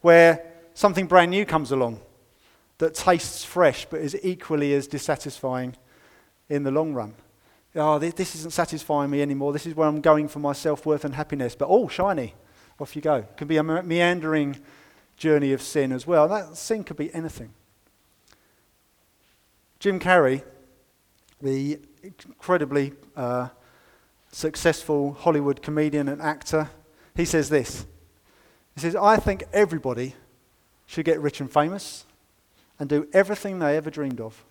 where 0.02 0.46
something 0.74 1.06
brand 1.06 1.32
new 1.32 1.46
comes 1.46 1.72
along 1.72 2.00
that 2.80 2.96
tastes 2.96 3.44
fresh 3.44 3.86
but 3.86 4.00
is 4.00 4.18
equally 4.24 4.74
as 4.74 4.88
dissatisfying 4.88 5.76
in 6.48 6.64
the 6.64 6.72
long 6.72 6.94
run. 6.94 7.14
oh, 7.76 8.00
this 8.00 8.36
isn't 8.36 8.52
satisfying 8.52 9.12
me 9.12 9.22
anymore. 9.22 9.54
This 9.54 9.68
is 9.68 9.76
where 9.76 9.88
I'm 9.88 10.02
going 10.02 10.28
for 10.28 10.40
my 10.40 10.54
self 10.54 10.86
worth 10.86 11.06
and 11.06 11.14
happiness. 11.14 11.56
But 11.56 11.68
oh, 11.70 11.88
shiny, 11.88 12.34
off 12.80 12.96
you 12.96 13.02
go. 13.02 13.18
It 13.18 13.38
can 13.38 13.48
be 13.48 13.58
a 13.58 13.64
meandering 13.64 14.58
journey 15.18 15.54
of 15.54 15.62
sin 15.62 15.92
as 15.92 16.08
well. 16.08 16.28
That 16.28 16.58
sin 16.58 16.84
could 16.84 16.98
be 16.98 17.14
anything. 17.14 17.54
Jim 19.80 20.00
Carrey, 20.00 20.44
the 21.42 21.80
incredibly 22.02 22.94
uh, 23.16 23.50
successful 24.32 25.14
Hollywood 25.14 25.62
comedian 25.62 26.08
and 26.08 26.22
actor, 26.22 26.70
he 27.16 27.26
says 27.26 27.50
this. 27.50 27.86
He 28.76 28.82
says, 28.82 28.96
I 28.96 29.18
think 29.18 29.44
everybody 29.52 30.16
should 30.86 31.06
get 31.06 31.20
rich 31.20 31.40
and 31.42 31.52
famous 31.52 32.06
and 32.80 32.88
do 32.88 33.08
everything 33.14 33.60
they 33.60 33.76
ever 33.76 33.90
dreamed 33.90 34.22
of 34.22 34.44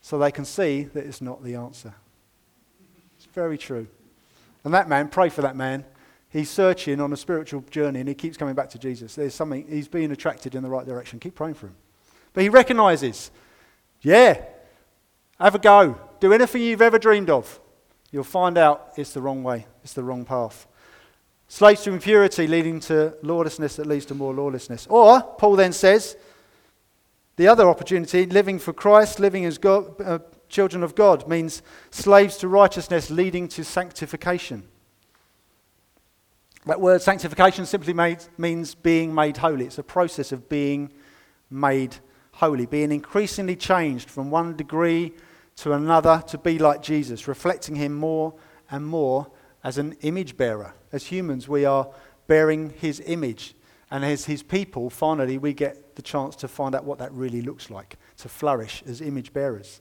so 0.00 0.18
they 0.18 0.30
can 0.30 0.44
see 0.44 0.84
that 0.84 1.04
it's 1.04 1.20
not 1.20 1.42
the 1.42 1.54
answer. 1.54 1.94
It's 3.16 3.26
very 3.26 3.58
true. 3.58 3.86
And 4.64 4.74
that 4.74 4.88
man, 4.88 5.08
pray 5.08 5.28
for 5.28 5.42
that 5.42 5.56
man. 5.56 5.84
He's 6.28 6.50
searching 6.50 7.00
on 7.00 7.12
a 7.12 7.16
spiritual 7.16 7.62
journey 7.70 8.00
and 8.00 8.08
he 8.08 8.14
keeps 8.14 8.36
coming 8.36 8.54
back 8.54 8.68
to 8.70 8.78
Jesus. 8.78 9.14
There's 9.14 9.34
something, 9.34 9.66
he's 9.68 9.88
being 9.88 10.10
attracted 10.10 10.54
in 10.54 10.62
the 10.62 10.68
right 10.68 10.84
direction. 10.84 11.18
Keep 11.18 11.34
praying 11.34 11.54
for 11.54 11.68
him. 11.68 11.76
But 12.34 12.42
he 12.42 12.50
recognizes, 12.50 13.30
yeah, 14.02 14.44
have 15.40 15.54
a 15.54 15.58
go. 15.58 15.98
Do 16.20 16.32
anything 16.32 16.62
you've 16.62 16.82
ever 16.82 16.98
dreamed 16.98 17.30
of. 17.30 17.60
You'll 18.10 18.24
find 18.24 18.56
out 18.56 18.92
it's 18.96 19.12
the 19.12 19.22
wrong 19.22 19.42
way, 19.42 19.66
it's 19.82 19.92
the 19.92 20.04
wrong 20.04 20.24
path. 20.24 20.66
Slaves 21.48 21.82
to 21.84 21.92
impurity 21.92 22.46
leading 22.46 22.80
to 22.80 23.14
lawlessness 23.22 23.76
that 23.76 23.86
leads 23.86 24.06
to 24.06 24.14
more 24.14 24.34
lawlessness. 24.34 24.86
Or, 24.88 25.22
Paul 25.22 25.56
then 25.56 25.72
says, 25.72 26.16
the 27.36 27.48
other 27.48 27.68
opportunity, 27.68 28.26
living 28.26 28.58
for 28.58 28.72
Christ, 28.72 29.20
living 29.20 29.44
as 29.44 29.58
God, 29.58 30.00
uh, 30.00 30.18
children 30.48 30.82
of 30.82 30.94
God, 30.94 31.28
means 31.28 31.62
slaves 31.90 32.38
to 32.38 32.48
righteousness 32.48 33.10
leading 33.10 33.46
to 33.48 33.64
sanctification. 33.64 34.66
That 36.64 36.80
word 36.80 37.02
sanctification 37.02 37.66
simply 37.66 37.92
made, 37.92 38.24
means 38.38 38.74
being 38.74 39.14
made 39.14 39.36
holy. 39.36 39.66
It's 39.66 39.78
a 39.78 39.84
process 39.84 40.32
of 40.32 40.48
being 40.48 40.90
made 41.48 41.96
holy, 42.32 42.66
being 42.66 42.90
increasingly 42.90 43.54
changed 43.54 44.10
from 44.10 44.30
one 44.30 44.56
degree 44.56 45.12
to 45.56 45.72
another 45.72 46.22
to 46.28 46.38
be 46.38 46.58
like 46.58 46.82
Jesus, 46.82 47.26
reflecting 47.26 47.76
him 47.76 47.94
more 47.94 48.34
and 48.70 48.86
more 48.86 49.30
as 49.64 49.78
an 49.78 49.96
image 50.02 50.36
bearer. 50.36 50.74
As 50.92 51.06
humans, 51.06 51.48
we 51.48 51.64
are 51.64 51.88
bearing 52.26 52.70
his 52.70 53.00
image. 53.06 53.54
And 53.90 54.04
as 54.04 54.24
his 54.24 54.42
people, 54.42 54.90
finally, 54.90 55.38
we 55.38 55.54
get 55.54 55.96
the 55.96 56.02
chance 56.02 56.36
to 56.36 56.48
find 56.48 56.74
out 56.74 56.84
what 56.84 56.98
that 56.98 57.12
really 57.12 57.40
looks 57.40 57.70
like, 57.70 57.96
to 58.18 58.28
flourish 58.28 58.82
as 58.86 59.00
image 59.00 59.32
bearers. 59.32 59.80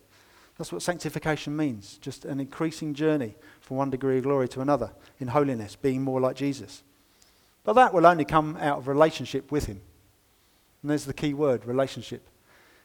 That's 0.58 0.72
what 0.72 0.82
sanctification 0.82 1.56
means 1.56 1.98
just 1.98 2.24
an 2.24 2.40
increasing 2.40 2.94
journey 2.94 3.36
from 3.60 3.78
one 3.78 3.90
degree 3.90 4.20
of 4.20 4.24
glory 4.24 4.48
to 4.50 4.62
another 4.62 4.92
in 5.20 5.28
holiness, 5.28 5.76
being 5.76 6.02
more 6.02 6.22
like 6.22 6.36
Jesus. 6.36 6.84
But 7.66 7.74
that 7.74 7.94
will 7.94 8.06
only 8.06 8.26
come 8.26 8.58
out 8.58 8.78
of 8.78 8.88
relationship 8.88 9.52
with 9.52 9.66
him. 9.66 9.82
And 10.82 10.92
there's 10.92 11.06
the 11.06 11.14
key 11.14 11.34
word 11.34 11.66
relationship. 11.66 12.26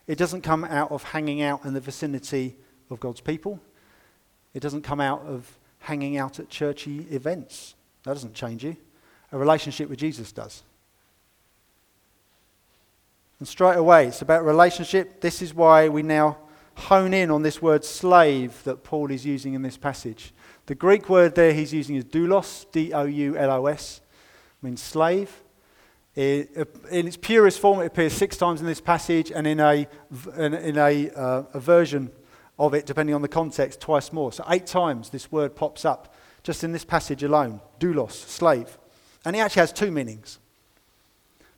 It 0.06 0.18
doesn't 0.18 0.40
come 0.40 0.64
out 0.64 0.90
of 0.90 1.04
hanging 1.04 1.42
out 1.42 1.64
in 1.64 1.74
the 1.74 1.80
vicinity 1.80 2.56
of 2.90 3.00
God's 3.00 3.20
people, 3.20 3.60
it 4.52 4.60
doesn't 4.60 4.82
come 4.82 5.00
out 5.00 5.22
of 5.22 5.58
hanging 5.80 6.16
out 6.16 6.38
at 6.38 6.48
churchy 6.48 7.06
events. 7.10 7.74
That 8.04 8.14
doesn't 8.14 8.34
change 8.34 8.64
you. 8.64 8.76
A 9.32 9.38
relationship 9.38 9.88
with 9.88 9.98
Jesus 9.98 10.32
does. 10.32 10.62
And 13.38 13.48
straight 13.48 13.76
away, 13.76 14.06
it's 14.06 14.22
about 14.22 14.44
relationship. 14.44 15.20
This 15.20 15.40
is 15.40 15.54
why 15.54 15.88
we 15.88 16.02
now 16.02 16.36
hone 16.74 17.14
in 17.14 17.30
on 17.30 17.42
this 17.42 17.62
word 17.62 17.84
slave 17.84 18.62
that 18.64 18.84
Paul 18.84 19.10
is 19.10 19.24
using 19.24 19.54
in 19.54 19.62
this 19.62 19.76
passage. 19.76 20.32
The 20.66 20.74
Greek 20.74 21.08
word 21.08 21.34
there 21.34 21.52
he's 21.52 21.72
using 21.72 21.96
is 21.96 22.04
doulos, 22.04 22.70
D 22.70 22.92
O 22.92 23.04
U 23.04 23.36
L 23.36 23.50
O 23.50 23.66
S, 23.66 24.00
means 24.62 24.82
slave. 24.82 25.42
in 26.16 26.66
its 26.90 27.16
purest 27.16 27.60
form, 27.60 27.80
it 27.80 27.86
appears 27.86 28.12
six 28.12 28.36
times 28.36 28.60
in 28.60 28.66
this 28.66 28.80
passage, 28.80 29.30
and 29.30 29.46
in 29.46 29.60
a, 29.60 29.86
in 30.36 30.76
a, 30.76 31.10
uh, 31.10 31.42
a 31.54 31.60
version 31.60 32.10
of 32.60 32.74
it, 32.74 32.84
depending 32.84 33.14
on 33.14 33.22
the 33.22 33.28
context, 33.28 33.80
twice 33.80 34.12
more. 34.12 34.30
So, 34.30 34.44
eight 34.50 34.66
times 34.66 35.08
this 35.08 35.32
word 35.32 35.56
pops 35.56 35.84
up 35.84 36.14
just 36.42 36.62
in 36.62 36.72
this 36.72 36.84
passage 36.84 37.22
alone 37.22 37.60
doulos, 37.80 38.12
slave. 38.12 38.78
And 39.24 39.34
it 39.34 39.40
actually 39.40 39.60
has 39.60 39.72
two 39.72 39.90
meanings. 39.90 40.38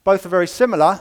Both 0.04 0.24
are 0.24 0.30
very 0.30 0.46
similar, 0.46 1.00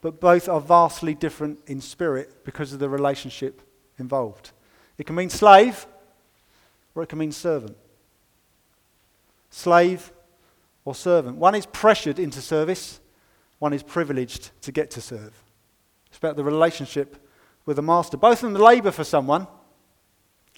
but 0.00 0.20
both 0.20 0.48
are 0.48 0.60
vastly 0.60 1.14
different 1.14 1.60
in 1.66 1.80
spirit 1.80 2.44
because 2.44 2.72
of 2.72 2.80
the 2.80 2.88
relationship 2.88 3.62
involved. 3.98 4.50
It 4.98 5.06
can 5.06 5.16
mean 5.16 5.30
slave 5.30 5.86
or 6.94 7.04
it 7.04 7.08
can 7.08 7.18
mean 7.18 7.32
servant. 7.32 7.76
Slave 9.50 10.12
or 10.84 10.94
servant. 10.94 11.36
One 11.36 11.54
is 11.54 11.66
pressured 11.66 12.18
into 12.18 12.40
service, 12.40 13.00
one 13.60 13.72
is 13.72 13.82
privileged 13.82 14.50
to 14.62 14.72
get 14.72 14.90
to 14.92 15.00
serve. 15.00 15.42
It's 16.08 16.18
about 16.18 16.36
the 16.36 16.44
relationship 16.44 17.27
with 17.68 17.78
a 17.78 17.82
master. 17.82 18.16
Both 18.16 18.42
of 18.42 18.52
them 18.52 18.60
labour 18.60 18.90
for 18.90 19.04
someone, 19.04 19.46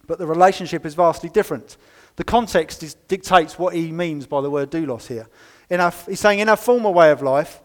but 0.07 0.19
the 0.19 0.27
relationship 0.27 0.87
is 0.87 0.95
vastly 0.95 1.29
different. 1.29 1.77
The 2.17 2.25
context 2.25 2.83
is, 2.83 2.95
dictates 2.95 3.59
what 3.59 3.75
he 3.75 3.91
means 3.91 4.27
by 4.27 4.41
the 4.41 4.49
word 4.49 4.71
doulos 4.71 5.09
here. 5.09 5.29
Our, 5.71 5.93
he's 6.07 6.21
saying, 6.21 6.39
in 6.39 6.49
our 6.49 6.57
former 6.57 6.91
way 6.91 7.11
of 7.11 7.21
life, 7.21 7.61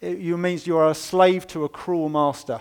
it 0.00 0.18
means 0.18 0.66
you 0.66 0.76
are 0.76 0.90
a 0.90 0.94
slave 0.94 1.46
to 1.48 1.64
a 1.64 1.68
cruel 1.68 2.08
master. 2.08 2.60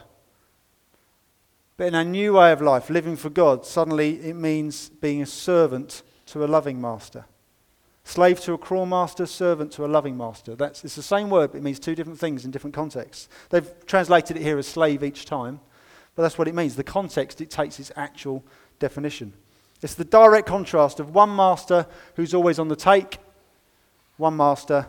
But 1.75 1.87
in 1.87 1.95
a 1.95 2.03
new 2.03 2.33
way 2.33 2.51
of 2.51 2.61
life, 2.61 2.89
living 2.89 3.17
for 3.17 3.29
God, 3.29 3.65
suddenly 3.65 4.15
it 4.21 4.35
means 4.35 4.89
being 4.89 5.21
a 5.21 5.25
servant 5.25 6.01
to 6.27 6.45
a 6.45 6.47
loving 6.47 6.79
master. 6.79 7.25
Slave 8.03 8.39
to 8.41 8.53
a 8.53 8.57
cruel 8.57 8.85
master, 8.85 9.25
servant 9.25 9.71
to 9.73 9.85
a 9.85 9.87
loving 9.87 10.17
master. 10.17 10.55
That's, 10.55 10.83
it's 10.85 10.95
the 10.95 11.03
same 11.03 11.29
word, 11.29 11.51
but 11.51 11.57
it 11.57 11.63
means 11.63 11.79
two 11.79 11.95
different 11.95 12.19
things 12.19 12.45
in 12.45 12.51
different 12.51 12.75
contexts. 12.75 13.27
They've 13.49 13.69
translated 13.85 14.37
it 14.37 14.43
here 14.43 14.57
as 14.57 14.67
slave 14.67 15.03
each 15.03 15.25
time, 15.25 15.59
but 16.15 16.23
that's 16.23 16.37
what 16.37 16.47
it 16.47 16.55
means. 16.55 16.75
The 16.75 16.83
context 16.83 17.37
dictates 17.37 17.79
its 17.79 17.91
actual 17.95 18.43
definition. 18.79 19.33
It's 19.81 19.95
the 19.95 20.05
direct 20.05 20.47
contrast 20.47 20.99
of 20.99 21.15
one 21.15 21.35
master 21.35 21.87
who's 22.15 22.33
always 22.33 22.59
on 22.59 22.67
the 22.67 22.75
take, 22.75 23.17
one 24.17 24.37
master 24.37 24.87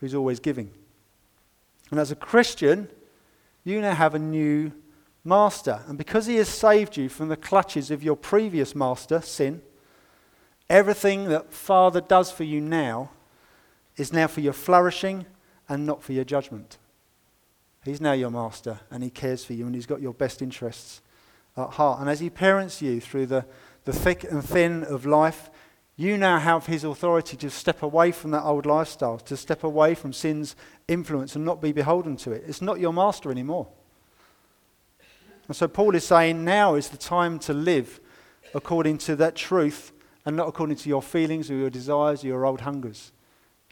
who's 0.00 0.14
always 0.14 0.40
giving. 0.40 0.70
And 1.90 2.00
as 2.00 2.10
a 2.10 2.16
Christian, 2.16 2.88
you 3.64 3.80
now 3.80 3.94
have 3.94 4.14
a 4.14 4.18
new 4.18 4.72
master. 5.24 5.82
And 5.86 5.96
because 5.96 6.26
he 6.26 6.36
has 6.36 6.48
saved 6.48 6.96
you 6.96 7.08
from 7.08 7.28
the 7.28 7.36
clutches 7.36 7.90
of 7.90 8.02
your 8.02 8.16
previous 8.16 8.74
master, 8.74 9.20
sin, 9.20 9.62
everything 10.68 11.28
that 11.28 11.52
Father 11.52 12.00
does 12.00 12.30
for 12.30 12.44
you 12.44 12.60
now 12.60 13.10
is 13.96 14.12
now 14.12 14.26
for 14.26 14.40
your 14.40 14.52
flourishing 14.52 15.26
and 15.68 15.86
not 15.86 16.02
for 16.02 16.12
your 16.12 16.24
judgment. 16.24 16.78
He's 17.88 18.02
now 18.02 18.12
your 18.12 18.30
master 18.30 18.80
and 18.90 19.02
he 19.02 19.08
cares 19.08 19.44
for 19.44 19.54
you 19.54 19.64
and 19.64 19.74
he's 19.74 19.86
got 19.86 20.02
your 20.02 20.12
best 20.12 20.42
interests 20.42 21.00
at 21.56 21.70
heart. 21.70 22.00
And 22.00 22.10
as 22.10 22.20
he 22.20 22.28
parents 22.28 22.82
you 22.82 23.00
through 23.00 23.26
the, 23.26 23.46
the 23.84 23.94
thick 23.94 24.24
and 24.24 24.44
thin 24.44 24.84
of 24.84 25.06
life, 25.06 25.50
you 25.96 26.18
now 26.18 26.38
have 26.38 26.66
his 26.66 26.84
authority 26.84 27.36
to 27.38 27.48
step 27.48 27.82
away 27.82 28.12
from 28.12 28.30
that 28.32 28.44
old 28.44 28.66
lifestyle, 28.66 29.18
to 29.18 29.36
step 29.38 29.64
away 29.64 29.94
from 29.94 30.12
sin's 30.12 30.54
influence 30.86 31.34
and 31.34 31.46
not 31.46 31.62
be 31.62 31.72
beholden 31.72 32.16
to 32.18 32.32
it. 32.32 32.44
It's 32.46 32.60
not 32.60 32.78
your 32.78 32.92
master 32.92 33.30
anymore. 33.30 33.66
And 35.46 35.56
so 35.56 35.66
Paul 35.66 35.94
is 35.94 36.04
saying 36.04 36.44
now 36.44 36.74
is 36.74 36.90
the 36.90 36.98
time 36.98 37.38
to 37.40 37.54
live 37.54 38.00
according 38.54 38.98
to 38.98 39.16
that 39.16 39.34
truth 39.34 39.92
and 40.26 40.36
not 40.36 40.46
according 40.46 40.76
to 40.76 40.90
your 40.90 41.00
feelings 41.00 41.50
or 41.50 41.54
your 41.54 41.70
desires 41.70 42.22
or 42.22 42.26
your 42.26 42.44
old 42.44 42.60
hungers. 42.60 43.12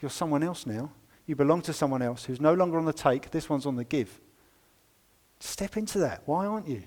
You're 0.01 0.11
someone 0.11 0.43
else 0.43 0.67
now. 0.67 0.91
You 1.27 1.35
belong 1.37 1.63
to 1.63 1.73
someone 1.73 2.03
else 2.03 2.25
who's 2.25 2.41
no 2.41 2.55
longer 2.55 2.79
on 2.79 2.85
the 2.85 2.93
take, 2.93 3.31
this 3.31 3.51
one's 3.51 3.67
on 3.67 3.77
the 3.77 3.85
give. 3.85 4.21
Step 5.41 5.77
into 5.77 5.99
that. 5.99 6.23
Why 6.25 6.47
aren't 6.47 6.69
you? 6.69 6.85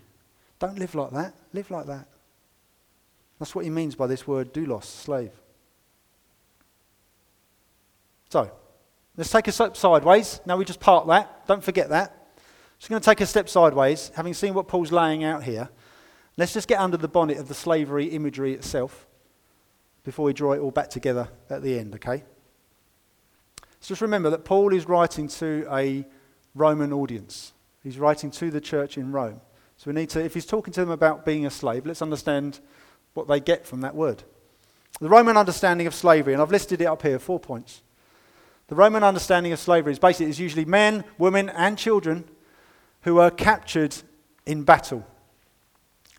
Don't 0.60 0.80
live 0.80 0.96
like 0.96 1.12
that. 1.12 1.34
Live 1.54 1.70
like 1.70 1.86
that. 1.88 2.08
That's 3.38 3.54
what 3.54 3.64
he 3.64 3.70
means 3.70 3.96
by 3.96 4.08
this 4.08 4.28
word 4.28 4.54
doulos, 4.54 4.84
slave. 4.84 5.32
So, 8.30 8.52
let's 9.18 9.30
take 9.30 9.48
a 9.48 9.52
step 9.52 9.76
sideways. 9.76 10.42
Now 10.46 10.58
we 10.58 10.66
just 10.66 10.80
park 10.80 11.08
that. 11.08 11.48
Don't 11.48 11.64
forget 11.64 11.90
that. 11.90 12.16
Just 12.78 12.90
going 12.90 13.02
to 13.02 13.06
take 13.06 13.22
a 13.22 13.26
step 13.26 13.50
sideways, 13.50 14.12
having 14.16 14.34
seen 14.34 14.54
what 14.54 14.68
Paul's 14.68 14.92
laying 14.92 15.24
out 15.24 15.44
here. 15.44 15.70
Let's 16.38 16.54
just 16.54 16.68
get 16.68 16.80
under 16.80 16.96
the 16.96 17.10
bonnet 17.10 17.38
of 17.38 17.50
the 17.50 17.54
slavery 17.54 18.06
imagery 18.06 18.54
itself 18.54 19.06
before 20.06 20.26
we 20.26 20.34
draw 20.34 20.54
it 20.54 20.60
all 20.60 20.72
back 20.72 20.90
together 20.90 21.28
at 21.50 21.62
the 21.62 21.78
end, 21.78 21.96
okay? 21.96 22.24
So 23.80 23.90
just 23.90 24.02
remember 24.02 24.30
that 24.32 24.46
Paul 24.46 24.74
is 24.74 24.88
writing 24.88 25.28
to 25.30 25.68
a 25.72 26.06
Roman 26.56 26.92
audience. 26.92 27.54
He's 27.84 27.98
writing 27.98 28.32
to 28.32 28.52
the 28.52 28.62
church 28.62 28.98
in 28.98 29.12
Rome. 29.12 29.42
So 29.78 29.90
we 29.90 29.94
need 29.94 30.10
to, 30.10 30.24
if 30.24 30.34
he's 30.34 30.46
talking 30.46 30.74
to 30.74 30.82
them 30.82 30.90
about 30.90 31.26
being 31.26 31.46
a 31.46 31.50
slave, 31.50 31.86
let's 31.86 32.02
understand 32.02 32.60
what 33.14 33.28
they 33.28 33.40
get 33.40 33.66
from 33.66 33.82
that 33.82 33.96
word. 33.96 34.24
The 35.00 35.08
Roman 35.08 35.38
understanding 35.38 35.88
of 35.88 35.96
slavery, 35.96 36.34
and 36.34 36.42
I've 36.42 36.52
listed 36.52 36.82
it 36.82 36.86
up 36.86 37.02
here, 37.02 37.20
four 37.20 37.40
points. 37.40 37.82
The 38.68 38.76
Roman 38.76 39.04
understanding 39.04 39.54
of 39.54 39.60
slavery 39.60 39.94
is 39.94 40.00
basically 40.00 40.30
it's 40.30 40.40
usually 40.40 40.66
men, 40.66 41.06
women, 41.18 41.50
and 41.50 41.78
children 41.78 42.26
who 43.02 43.16
were 43.16 43.32
captured 43.32 43.96
in 44.46 44.64
battle. 44.64 45.08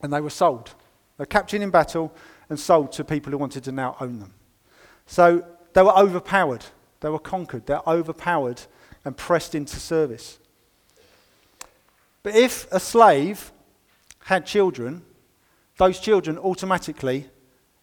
And 0.03 0.13
they 0.13 0.21
were 0.21 0.31
sold. 0.31 0.75
They're 1.19 1.27
captured 1.27 1.61
in 1.61 1.71
battle 1.71 2.15
and 2.49 2.59
sold 2.59 2.93
to 2.93 3.05
people 3.05 3.31
who 3.31 3.39
wanted 3.39 3.65
to 3.65 3.73
now 3.73 3.97
own 4.01 4.19
them. 4.19 4.33
So 5.07 5.45
they 5.75 5.83
were 5.83 5.97
overpowered. 5.97 6.65
They 7.01 7.09
were 7.09 7.19
conquered. 7.19 7.67
They're 7.67 7.87
overpowered 7.87 8.63
and 9.05 9.17
pressed 9.17 9.55
into 9.55 9.81
service. 9.81 10.39
But 12.23 12.37
if 12.37 12.71
a 12.71 12.81
slave 12.81 13.53
had 14.25 14.45
children, 14.47 15.03
those 15.79 15.99
children 15.99 16.39
automatically 16.39 17.29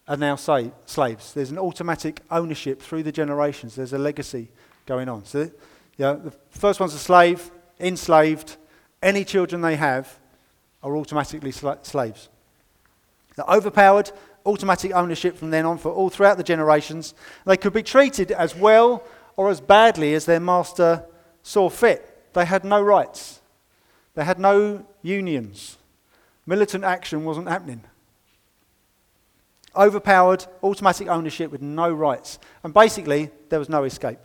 are 0.06 0.16
now 0.16 0.36
sa- 0.36 0.70
slaves. 0.86 1.34
There's 1.34 1.50
an 1.50 1.58
automatic 1.58 2.20
ownership 2.30 2.80
through 2.80 3.02
the 3.02 3.12
generations. 3.12 3.74
There's 3.74 3.92
a 3.92 3.98
legacy 3.98 4.48
going 4.86 5.08
on. 5.08 5.24
So, 5.24 5.50
yeah, 5.96 6.12
the 6.12 6.32
first 6.50 6.80
one's 6.80 6.94
a 6.94 6.98
slave, 6.98 7.50
enslaved. 7.80 8.56
Any 9.02 9.24
children 9.24 9.60
they 9.60 9.76
have 9.76 10.18
are 10.82 10.96
automatically 10.96 11.52
sla- 11.52 11.84
slaves. 11.84 12.28
They're 13.36 13.46
overpowered, 13.46 14.10
automatic 14.48 14.92
ownership 14.94 15.36
from 15.36 15.50
then 15.50 15.66
on 15.66 15.78
for 15.78 15.92
all 15.92 16.08
throughout 16.08 16.38
the 16.38 16.42
generations. 16.42 17.14
They 17.44 17.56
could 17.56 17.74
be 17.74 17.82
treated 17.82 18.32
as 18.32 18.56
well 18.56 19.04
or 19.36 19.50
as 19.50 19.60
badly 19.60 20.14
as 20.14 20.24
their 20.24 20.40
master 20.40 21.04
saw 21.42 21.68
fit. 21.68 22.32
They 22.32 22.46
had 22.46 22.64
no 22.64 22.80
rights. 22.80 23.40
They 24.14 24.24
had 24.24 24.38
no 24.38 24.86
unions. 25.02 25.76
Militant 26.46 26.82
action 26.82 27.24
wasn't 27.24 27.48
happening. 27.48 27.84
Overpowered, 29.76 30.46
automatic 30.62 31.08
ownership 31.08 31.52
with 31.52 31.62
no 31.62 31.92
rights. 31.92 32.38
And 32.64 32.72
basically, 32.72 33.30
there 33.50 33.58
was 33.58 33.68
no 33.68 33.84
escape. 33.84 34.18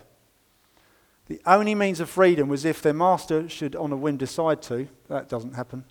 The 1.27 1.41
only 1.45 1.75
means 1.75 1.99
of 1.99 2.09
freedom 2.09 2.47
was 2.47 2.65
if 2.65 2.81
their 2.81 2.93
master 2.93 3.47
should, 3.49 3.75
on 3.75 3.91
a 3.91 3.97
whim, 3.97 4.17
decide 4.17 4.61
to. 4.63 4.87
That 5.09 5.29
doesn't 5.29 5.53
happen. 5.53 5.83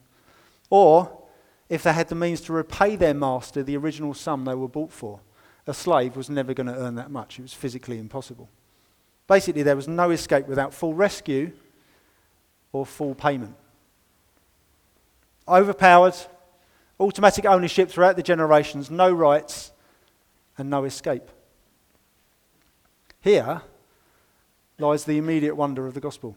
Or 0.68 1.21
if 1.72 1.82
they 1.84 1.92
had 1.94 2.08
the 2.08 2.14
means 2.14 2.42
to 2.42 2.52
repay 2.52 2.96
their 2.96 3.14
master 3.14 3.62
the 3.62 3.78
original 3.78 4.12
sum 4.12 4.44
they 4.44 4.54
were 4.54 4.68
bought 4.68 4.92
for. 4.92 5.20
A 5.66 5.72
slave 5.72 6.16
was 6.16 6.28
never 6.28 6.52
going 6.52 6.66
to 6.66 6.76
earn 6.76 6.96
that 6.96 7.10
much, 7.10 7.38
it 7.38 7.42
was 7.42 7.54
physically 7.54 7.98
impossible. 7.98 8.50
Basically, 9.26 9.62
there 9.62 9.74
was 9.74 9.88
no 9.88 10.10
escape 10.10 10.46
without 10.46 10.74
full 10.74 10.92
rescue 10.92 11.50
or 12.74 12.84
full 12.84 13.14
payment. 13.14 13.56
Overpowered, 15.48 16.14
automatic 17.00 17.46
ownership 17.46 17.88
throughout 17.88 18.16
the 18.16 18.22
generations, 18.22 18.90
no 18.90 19.10
rights, 19.10 19.72
and 20.58 20.68
no 20.68 20.84
escape. 20.84 21.30
Here 23.22 23.62
lies 24.78 25.04
the 25.04 25.16
immediate 25.16 25.54
wonder 25.54 25.86
of 25.86 25.94
the 25.94 26.00
gospel. 26.00 26.36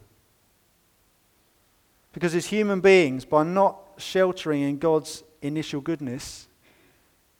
Because 2.16 2.34
as 2.34 2.46
human 2.46 2.80
beings, 2.80 3.26
by 3.26 3.44
not 3.44 3.78
sheltering 3.98 4.62
in 4.62 4.78
God's 4.78 5.26
initial 5.42 5.82
goodness, 5.82 6.48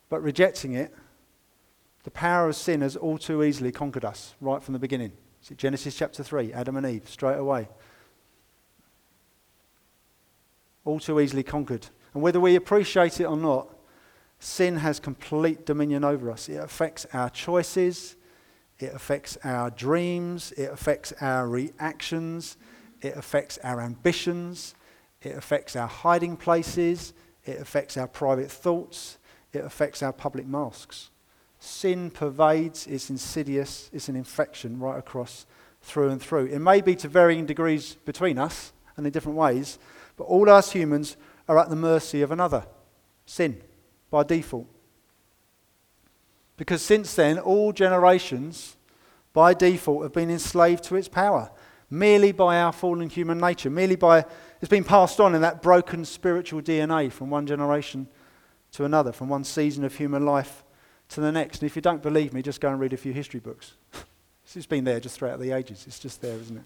but 0.10 0.22
rejecting 0.22 0.74
it, 0.74 0.94
the 2.04 2.12
power 2.12 2.50
of 2.50 2.58
sin 2.58 2.82
has 2.82 2.98
all 2.98 3.18
too 3.18 3.42
easily 3.42 3.72
conquered 3.72 4.04
us 4.04 4.36
right 4.42 4.62
from 4.62 4.74
the 4.74 4.80
beginning. 4.80 5.14
See 5.40 5.56
Genesis 5.56 5.96
chapter 5.96 6.24
3, 6.24 6.52
Adam 6.52 6.76
and 6.76 6.86
Eve, 6.86 7.08
straight 7.08 7.38
away. 7.38 7.70
All 10.84 11.00
too 11.00 11.22
easily 11.22 11.44
conquered. 11.44 11.88
And 12.14 12.22
whether 12.22 12.42
we 12.42 12.56
appreciate 12.56 13.22
it 13.22 13.26
or 13.26 13.38
not, 13.38 13.74
sin 14.40 14.76
has 14.76 15.00
complete 15.00 15.66
dominion 15.66 16.04
over 16.04 16.30
us. 16.30 16.50
It 16.50 16.58
affects 16.58 17.08
our 17.14 17.30
choices, 17.30 18.18
it 18.78 18.94
affects 18.94 19.38
our 19.46 19.70
dreams, 19.70 20.52
it 20.58 20.70
affects 20.70 21.14
our 21.22 21.48
reactions, 21.48 22.58
it 23.06 23.16
affects 23.16 23.60
our 23.64 23.82
ambitions, 23.82 24.74
it 25.22 25.36
affects 25.36 25.76
our 25.76 25.88
hiding 25.88 26.36
places, 26.36 27.14
it 27.46 27.62
affects 27.62 27.98
our 27.98 28.08
private 28.08 28.52
thoughts, 28.52 29.18
it 29.54 29.64
affects 29.64 30.02
our 30.02 30.12
public 30.12 30.48
masks. 30.48 31.12
Sin 31.60 32.10
pervades, 32.10 32.88
it's 32.88 33.10
insidious, 33.10 33.90
it's 33.94 34.10
an 34.10 34.16
infection 34.16 34.80
right 34.80 34.98
across 34.98 35.46
through 35.82 36.10
and 36.10 36.22
through. 36.22 36.46
It 36.46 36.60
may 36.60 36.82
be 36.82 36.96
to 36.96 37.08
varying 37.08 37.46
degrees 37.46 37.96
between 38.06 38.40
us 38.40 38.74
and 38.98 39.06
in 39.06 39.14
different 39.14 39.38
ways, 39.38 39.78
but 40.18 40.24
all 40.24 40.50
us 40.50 40.72
humans 40.72 41.16
are 41.48 41.60
at 41.60 41.70
the 41.70 41.76
mercy 41.76 42.24
of 42.24 42.32
another 42.32 42.66
sin 43.26 43.62
by 44.10 44.24
default. 44.24 44.68
Because 46.58 46.82
since 46.82 47.14
then, 47.14 47.38
all 47.38 47.72
generations 47.72 48.78
by 49.34 49.54
default 49.54 50.04
have 50.04 50.14
been 50.14 50.32
enslaved 50.32 50.84
to 50.86 50.96
its 50.96 51.10
power, 51.10 51.52
merely 51.96 52.32
by 52.32 52.60
our 52.60 52.72
fallen 52.72 53.10
human 53.10 53.40
nature, 53.40 53.70
merely 53.70 53.96
by 53.96 54.26
it's 54.62 54.70
been 54.70 54.84
passed 54.84 55.20
on 55.20 55.36
in 55.36 55.42
that 55.42 55.62
broken 55.62 56.06
spiritual 56.06 56.62
DNA 56.62 57.12
from 57.12 57.30
one 57.30 57.46
generation 57.46 58.08
to 58.74 58.86
another, 58.86 59.12
from 59.12 59.30
one 59.30 59.44
season 59.44 59.84
of 59.84 59.96
human 59.96 60.26
life 60.26 60.64
to 61.10 61.22
the 61.22 61.32
next. 61.32 61.62
And 61.62 61.70
if 61.70 61.76
you 61.76 61.82
don't 61.82 62.02
believe 62.02 62.34
me, 62.34 62.42
just 62.42 62.62
go 62.62 62.70
and 62.70 62.80
read 62.80 62.94
a 62.94 62.98
few 62.98 63.14
history 63.14 63.40
books. 63.40 63.74
it's 64.56 64.66
been 64.66 64.84
there 64.84 65.00
just 65.00 65.18
throughout 65.18 65.40
the 65.40 65.52
ages. 65.52 65.86
It's 65.88 66.00
just 66.00 66.22
there, 66.22 66.38
isn't 66.38 66.58
it? 66.58 66.66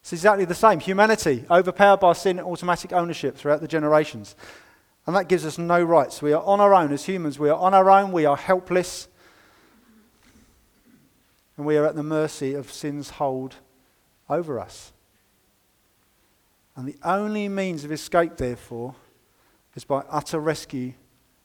It's 0.00 0.12
exactly 0.12 0.44
the 0.44 0.54
same. 0.54 0.80
Humanity, 0.80 1.44
overpowered 1.50 2.00
by 2.00 2.12
sin, 2.14 2.40
automatic 2.40 2.92
ownership 2.92 3.36
throughout 3.36 3.60
the 3.60 3.68
generations. 3.68 4.34
And 5.06 5.14
that 5.14 5.28
gives 5.28 5.44
us 5.44 5.58
no 5.58 5.82
rights. 5.82 6.22
We 6.22 6.32
are 6.32 6.42
on 6.42 6.60
our 6.60 6.74
own 6.74 6.92
as 6.92 7.04
humans. 7.04 7.38
We 7.38 7.50
are 7.50 7.58
on 7.58 7.74
our 7.74 7.90
own. 7.90 8.12
We 8.12 8.24
are 8.24 8.36
helpless. 8.36 9.08
And 11.56 11.66
we 11.66 11.76
are 11.76 11.86
at 11.86 11.94
the 11.94 12.02
mercy 12.02 12.54
of 12.54 12.72
sin's 12.72 13.10
hold 13.10 13.56
over 14.32 14.58
us. 14.58 14.92
And 16.74 16.88
the 16.88 16.96
only 17.04 17.48
means 17.48 17.84
of 17.84 17.92
escape, 17.92 18.36
therefore, 18.36 18.94
is 19.74 19.84
by 19.84 20.02
utter 20.08 20.40
rescue 20.40 20.94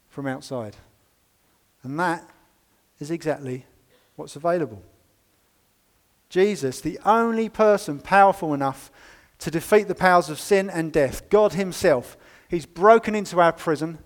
from 0.09 0.27
outside. 0.27 0.75
And 1.83 1.99
that 1.99 2.27
is 2.99 3.11
exactly 3.11 3.65
what's 4.15 4.35
available. 4.35 4.81
Jesus, 6.29 6.81
the 6.81 6.99
only 7.05 7.49
person 7.49 7.99
powerful 7.99 8.53
enough 8.53 8.91
to 9.39 9.51
defeat 9.51 9.87
the 9.87 9.95
powers 9.95 10.29
of 10.29 10.39
sin 10.39 10.69
and 10.69 10.91
death, 10.91 11.29
God 11.29 11.53
Himself, 11.53 12.17
He's 12.49 12.65
broken 12.65 13.13
into 13.13 13.39
our 13.39 13.53
prison 13.53 13.99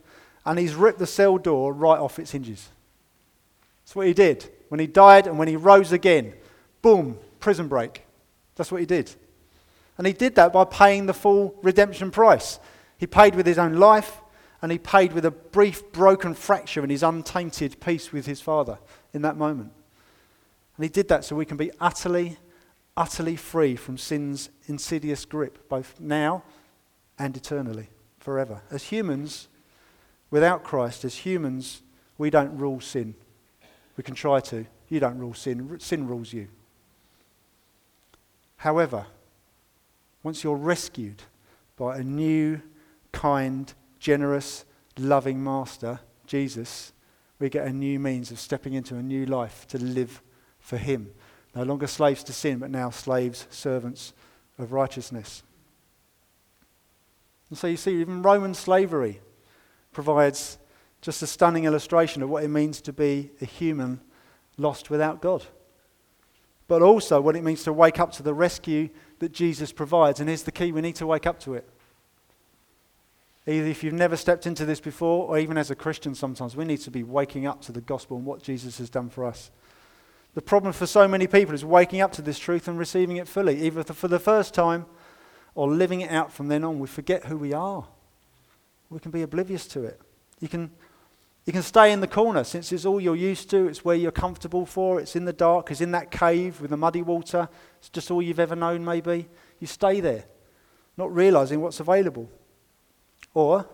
and 0.46 0.60
He's 0.60 0.76
ripped 0.76 1.00
the 1.00 1.08
cell 1.08 1.38
door 1.38 1.74
right 1.74 2.00
off 2.00 2.20
its 2.20 2.32
hinges. 2.32 2.70
That's 3.84 3.96
what 3.96 4.08
He 4.08 4.14
did. 4.14 4.50
When 4.70 4.80
He 4.80 4.88
died 4.88 5.28
and 5.28 5.38
when 5.38 5.48
He 5.48 5.56
rose 5.56 5.92
again, 5.92 6.34
boom, 6.82 7.18
prison 7.40 7.68
break. 7.68 8.04
That's 8.62 8.72
what 8.72 8.80
He 8.80 8.86
did. 8.86 9.12
And 9.98 10.06
He 10.06 10.14
did 10.14 10.36
that 10.36 10.54
by 10.54 10.66
paying 10.66 11.08
the 11.08 11.16
full 11.16 11.56
redemption 11.64 12.12
price. 12.12 12.60
He 13.00 13.08
paid 13.08 13.34
with 13.34 13.48
His 13.48 13.58
own 13.58 13.74
life 13.74 14.22
and 14.62 14.72
He 14.72 14.78
paid 14.78 15.14
with 15.14 15.26
a 15.26 15.32
brief 15.32 15.92
broken 15.92 16.36
fracture 16.36 16.84
in 16.84 16.92
His 16.92 17.02
untainted 17.02 17.80
peace 17.80 18.12
with 18.12 18.28
His 18.28 18.40
Father 18.40 18.78
in 19.16 19.24
that 19.24 19.36
moment. 19.36 19.72
And 20.78 20.84
he 20.84 20.90
did 20.90 21.08
that 21.08 21.26
so 21.26 21.36
we 21.36 21.46
can 21.46 21.58
be 21.58 21.72
utterly, 21.80 22.38
utterly 22.96 23.36
free 23.36 23.76
from 23.76 23.98
sin's 23.98 24.52
insidious 24.68 25.26
grip, 25.26 25.68
both 25.68 26.00
now 26.00 26.44
and 27.18 27.36
eternally, 27.36 27.90
forever. 28.20 28.62
As 28.70 28.84
humans, 28.84 29.48
without 30.30 30.64
Christ, 30.64 31.04
as 31.04 31.16
humans, 31.16 31.82
we 32.20 32.30
don't 32.30 32.56
rule 32.58 32.80
sin. 32.80 33.16
We 33.98 34.04
can 34.04 34.14
try 34.14 34.40
to. 34.42 34.68
You 34.88 35.00
don't 35.00 35.18
rule 35.18 35.34
sin, 35.34 35.80
sin 35.80 36.08
rules 36.08 36.32
you. 36.32 36.48
However, 38.62 39.08
once 40.22 40.44
you're 40.44 40.56
rescued 40.56 41.24
by 41.78 41.98
a 41.98 42.04
new, 42.04 42.62
kind, 43.12 43.74
generous, 43.98 44.66
loving 45.00 45.44
master, 45.44 46.00
Jesus, 46.28 46.94
we 47.40 47.50
get 47.50 47.66
a 47.66 47.74
new 47.74 48.00
means 48.00 48.30
of 48.30 48.40
stepping 48.40 48.74
into 48.74 48.98
a 48.98 49.02
new 49.02 49.26
life 49.26 49.66
to 49.70 49.80
live 49.80 50.22
for 50.60 50.78
him. 50.78 51.12
No 51.56 51.64
longer 51.64 51.88
slaves 51.88 52.24
to 52.26 52.34
sin, 52.34 52.60
but 52.60 52.70
now 52.70 52.92
slaves, 52.92 53.48
servants 53.50 54.14
of 54.60 54.74
righteousness. 54.74 55.42
And 57.50 57.58
so 57.58 57.66
you 57.66 57.78
see, 57.78 58.00
even 58.00 58.22
Roman 58.22 58.54
slavery 58.54 59.22
provides 59.92 60.60
just 61.02 61.24
a 61.24 61.28
stunning 61.28 61.64
illustration 61.64 62.22
of 62.22 62.30
what 62.30 62.44
it 62.44 62.50
means 62.50 62.80
to 62.82 62.94
be 62.94 63.32
a 63.42 63.46
human 63.46 64.02
lost 64.56 64.92
without 64.92 65.20
God. 65.20 65.48
But 66.72 66.82
also 66.82 67.20
what 67.20 67.36
it 67.36 67.44
means 67.44 67.66
to 67.66 67.74
wake 67.74 68.00
up 68.00 68.14
to 68.14 68.24
the 68.24 68.34
rescue 68.34 68.88
that 69.20 69.34
Jesus 69.34 69.74
provides. 69.74 70.22
And 70.22 70.30
here's 70.30 70.44
the 70.44 70.54
key 70.54 70.72
we 70.72 70.80
need 70.80 70.96
to 70.96 71.06
wake 71.06 71.28
up 71.28 71.38
to 71.42 71.56
it. 71.56 71.68
Either 73.46 73.68
if 73.68 73.84
you've 73.84 73.94
never 73.94 74.16
stepped 74.16 74.48
into 74.48 74.66
this 74.66 74.80
before, 74.80 75.28
or 75.28 75.38
even 75.38 75.58
as 75.58 75.70
a 75.70 75.76
Christian, 75.76 76.16
sometimes 76.16 76.56
we 76.56 76.64
need 76.64 76.78
to 76.78 76.90
be 76.90 77.04
waking 77.04 77.46
up 77.46 77.62
to 77.64 77.74
the 77.74 77.82
gospel 77.82 78.16
and 78.16 78.26
what 78.26 78.42
Jesus 78.42 78.78
has 78.78 78.90
done 78.90 79.10
for 79.10 79.26
us. 79.26 79.52
The 80.34 80.42
problem 80.42 80.72
for 80.72 80.86
so 80.86 81.10
many 81.10 81.28
people 81.28 81.54
is 81.54 81.66
waking 81.66 82.00
up 82.00 82.14
to 82.14 82.22
this 82.22 82.40
truth 82.40 82.70
and 82.70 82.80
receiving 82.80 83.18
it 83.18 83.28
fully, 83.28 83.64
either 83.64 83.84
for 83.84 84.08
the 84.08 84.18
first 84.18 84.54
time 84.54 84.86
or 85.56 85.70
living 85.70 86.00
it 86.00 86.10
out 86.10 86.32
from 86.32 86.48
then 86.48 86.64
on. 86.64 86.80
We 86.80 86.88
forget 86.88 87.26
who 87.26 87.38
we 87.38 87.52
are. 87.52 87.84
We 88.90 89.00
can 89.00 89.12
be 89.12 89.24
oblivious 89.24 89.68
to 89.68 89.84
it. 89.84 90.00
You 90.40 90.48
can, 90.48 90.72
you 91.46 91.54
can 91.54 91.64
stay 91.64 91.92
in 91.92 92.02
the 92.02 92.08
corner 92.08 92.44
since 92.44 92.72
it's 92.72 92.86
all 92.86 93.02
you're 93.02 93.16
used 93.16 93.50
to, 93.50 93.68
it's 93.68 93.84
where 93.84 93.96
you're 93.96 94.12
comfortable 94.12 94.66
for, 94.66 95.00
it's 95.00 95.16
in 95.16 95.26
the 95.26 95.34
dark, 95.34 95.72
it's 95.72 95.82
in 95.82 95.92
that 95.92 96.12
cave 96.12 96.62
with 96.62 96.70
the 96.70 96.78
muddy 96.78 97.02
water, 97.02 97.50
it's 97.80 97.90
just 97.90 98.12
all 98.12 98.22
you've 98.22 98.40
ever 98.40 98.56
known, 98.56 98.86
maybe. 98.86 99.28
You 99.60 99.68
stay 99.68 100.00
there, 100.00 100.26
not 100.98 101.14
realizing 101.14 101.60
what's 101.60 101.80
available. 101.80 102.30
Or 103.34 103.68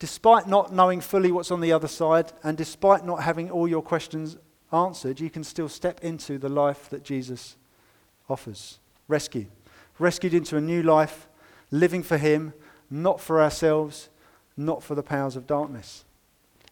despite 0.00 0.48
not 0.48 0.72
knowing 0.72 1.00
fully 1.00 1.30
what's 1.30 1.52
on 1.52 1.60
the 1.60 1.72
other 1.72 1.86
side, 1.86 2.32
and 2.42 2.56
despite 2.56 3.04
not 3.04 3.22
having 3.22 3.50
all 3.50 3.68
your 3.68 3.82
questions 3.82 4.36
answered, 4.72 5.20
you 5.20 5.30
can 5.30 5.44
still 5.44 5.68
step 5.68 6.02
into 6.02 6.38
the 6.38 6.48
life 6.48 6.88
that 6.90 7.04
Jesus 7.04 7.56
offers. 8.28 8.80
Rescue. 9.06 9.46
Rescued 9.98 10.34
into 10.34 10.56
a 10.56 10.60
new 10.60 10.82
life, 10.82 11.28
living 11.70 12.02
for 12.02 12.16
Him, 12.16 12.54
not 12.90 13.20
for 13.20 13.40
ourselves, 13.40 14.08
not 14.56 14.82
for 14.82 14.94
the 14.94 15.02
powers 15.02 15.36
of 15.36 15.46
darkness. 15.46 16.04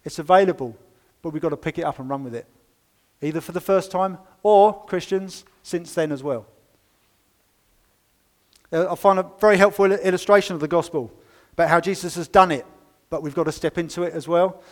It's 0.09 0.19
available, 0.19 0.75
but 1.21 1.35
we've 1.35 1.43
got 1.43 1.51
to 1.51 1.57
pick 1.59 1.79
it 1.79 1.83
up 1.83 1.99
and 1.99 2.09
run 2.09 2.25
with 2.25 2.35
it. 2.35 2.47
Either 3.21 3.43
for 3.43 3.53
the 3.53 3.61
first 3.61 3.91
time 3.91 4.17
or, 4.43 4.83
Christians, 4.87 5.45
since 5.63 5.93
then 5.93 6.13
as 6.13 6.23
well. 6.23 6.47
Uh, 8.73 8.91
I 8.91 8.95
find 8.95 9.19
a 9.19 9.27
very 9.39 9.59
helpful 9.59 9.85
illustration 9.85 10.55
of 10.55 10.61
the 10.61 10.69
gospel 10.69 11.13
about 11.53 11.69
how 11.69 11.79
Jesus 11.79 12.15
has 12.15 12.27
done 12.27 12.51
it, 12.51 12.65
but 13.11 13.23
we've 13.23 13.35
got 13.35 13.45
to 13.45 13.53
step 13.53 13.77
into 13.77 14.03
it 14.03 14.15
as 14.15 14.27
well. 14.27 14.63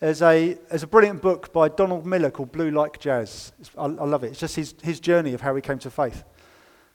There's 0.00 0.22
a, 0.22 0.54
there's 0.70 0.82
a 0.82 0.86
brilliant 0.86 1.20
book 1.20 1.52
by 1.52 1.68
Donald 1.68 2.06
Miller 2.06 2.30
called 2.30 2.50
Blue 2.50 2.70
Like 2.70 2.98
Jazz. 2.98 3.52
I, 3.76 3.84
I, 3.84 3.86
love 3.86 4.24
it. 4.24 4.28
It's 4.28 4.40
just 4.40 4.56
his, 4.56 4.74
his 4.82 4.98
journey 4.98 5.34
of 5.34 5.42
how 5.42 5.54
he 5.54 5.60
came 5.60 5.78
to 5.80 5.90
faith. 5.90 6.24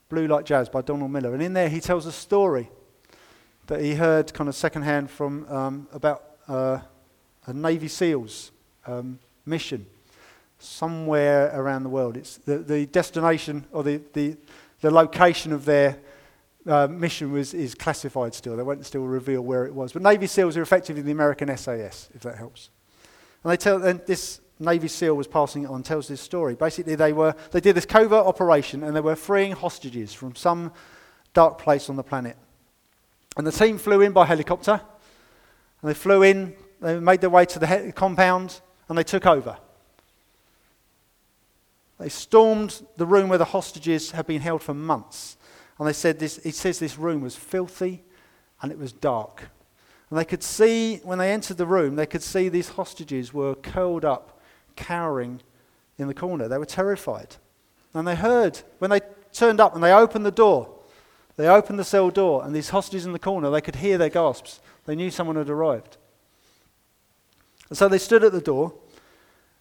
Blue 0.09 0.25
Like 0.25 0.45
Jazz 0.45 0.69
by 0.69 0.81
Donald 0.81 1.11
Miller. 1.11 1.35
And 1.35 1.43
in 1.43 1.53
there, 1.53 1.69
he 1.69 1.79
tells 1.79 2.07
a 2.07 2.11
story 2.11 2.71
that 3.67 3.79
he 3.79 3.93
heard 3.93 4.33
kind 4.33 4.49
of 4.49 4.55
secondhand 4.55 5.11
from 5.11 5.47
um, 5.49 5.87
about 5.93 6.23
uh, 6.47 6.79
a 7.45 7.53
Navy 7.53 7.87
SEALs 7.87 8.51
um, 8.85 9.19
mission 9.45 9.85
somewhere 10.59 11.51
around 11.53 11.83
the 11.83 11.89
world. 11.89 12.17
It's 12.17 12.37
the, 12.37 12.59
the 12.59 12.85
destination 12.85 13.65
or 13.71 13.83
the, 13.83 14.01
the, 14.13 14.37
the 14.81 14.91
location 14.91 15.51
of 15.53 15.65
their 15.65 15.97
uh, 16.67 16.87
mission 16.87 17.31
was, 17.31 17.53
is 17.53 17.73
classified 17.73 18.33
still. 18.33 18.55
They 18.55 18.63
won't 18.63 18.85
still 18.85 19.05
reveal 19.05 19.41
where 19.41 19.65
it 19.65 19.73
was. 19.73 19.93
But 19.93 20.03
Navy 20.03 20.27
SEALs 20.27 20.57
are 20.57 20.61
effectively 20.61 21.01
the 21.01 21.11
American 21.11 21.55
SAS, 21.57 22.09
if 22.13 22.21
that 22.21 22.37
helps. 22.37 22.69
And 23.43 23.51
they 23.51 23.57
tell, 23.57 23.83
and 23.83 23.99
this 24.05 24.41
Navy 24.59 24.87
SEAL 24.87 25.15
was 25.15 25.27
passing 25.27 25.63
it 25.63 25.69
on, 25.69 25.81
tells 25.81 26.07
this 26.07 26.21
story. 26.21 26.53
Basically, 26.53 26.95
they, 26.95 27.13
were, 27.13 27.35
they 27.51 27.59
did 27.59 27.75
this 27.75 27.85
covert 27.85 28.25
operation 28.25 28.83
and 28.83 28.95
they 28.95 29.01
were 29.01 29.15
freeing 29.15 29.53
hostages 29.53 30.13
from 30.13 30.35
some 30.35 30.71
dark 31.33 31.57
place 31.57 31.89
on 31.89 31.95
the 31.95 32.03
planet. 32.03 32.37
And 33.37 33.47
the 33.47 33.51
team 33.51 33.77
flew 33.77 34.01
in 34.01 34.11
by 34.11 34.25
helicopter. 34.25 34.79
And 35.81 35.89
they 35.89 35.95
flew 35.95 36.21
in, 36.21 36.53
they 36.81 36.99
made 36.99 37.21
their 37.21 37.29
way 37.29 37.45
to 37.45 37.59
the 37.59 37.93
compound, 37.95 38.61
and 38.89 38.97
they 38.97 39.03
took 39.03 39.25
over. 39.25 39.57
They 41.99 42.09
stormed 42.09 42.83
the 42.97 43.05
room 43.05 43.29
where 43.29 43.37
the 43.37 43.45
hostages 43.45 44.11
had 44.11 44.25
been 44.25 44.41
held 44.41 44.63
for 44.63 44.73
months. 44.73 45.37
And 45.77 45.87
they 45.87 45.93
said 45.93 46.17
this, 46.17 46.41
he 46.43 46.51
says 46.51 46.79
this 46.79 46.97
room 46.97 47.21
was 47.21 47.35
filthy 47.35 48.03
and 48.61 48.71
it 48.71 48.77
was 48.79 48.91
dark. 48.91 49.49
And 50.09 50.17
they 50.17 50.25
could 50.25 50.41
see, 50.41 50.97
when 51.03 51.19
they 51.19 51.31
entered 51.31 51.57
the 51.57 51.65
room, 51.65 51.95
they 51.95 52.07
could 52.07 52.23
see 52.23 52.49
these 52.49 52.69
hostages 52.69 53.33
were 53.33 53.53
curled 53.53 54.03
up, 54.03 54.41
cowering 54.75 55.41
in 55.97 56.07
the 56.07 56.13
corner. 56.13 56.47
They 56.47 56.57
were 56.57 56.65
terrified. 56.65 57.35
And 57.93 58.07
they 58.07 58.15
heard, 58.15 58.59
when 58.79 58.89
they 58.89 59.01
turned 59.31 59.59
up 59.59 59.75
and 59.75 59.83
they 59.83 59.93
opened 59.93 60.25
the 60.25 60.31
door, 60.31 60.73
they 61.37 61.47
opened 61.47 61.79
the 61.79 61.83
cell 61.83 62.09
door, 62.09 62.43
and 62.43 62.53
these 62.55 62.69
hostages 62.69 63.05
in 63.05 63.13
the 63.13 63.19
corner, 63.19 63.49
they 63.49 63.61
could 63.61 63.77
hear 63.77 63.97
their 63.97 64.09
gasps. 64.09 64.59
They 64.85 64.95
knew 64.95 65.11
someone 65.11 65.35
had 65.35 65.49
arrived. 65.49 65.97
And 67.71 67.77
so 67.77 67.87
they 67.87 67.99
stood 67.99 68.25
at 68.25 68.33
the 68.33 68.41
door 68.41 68.73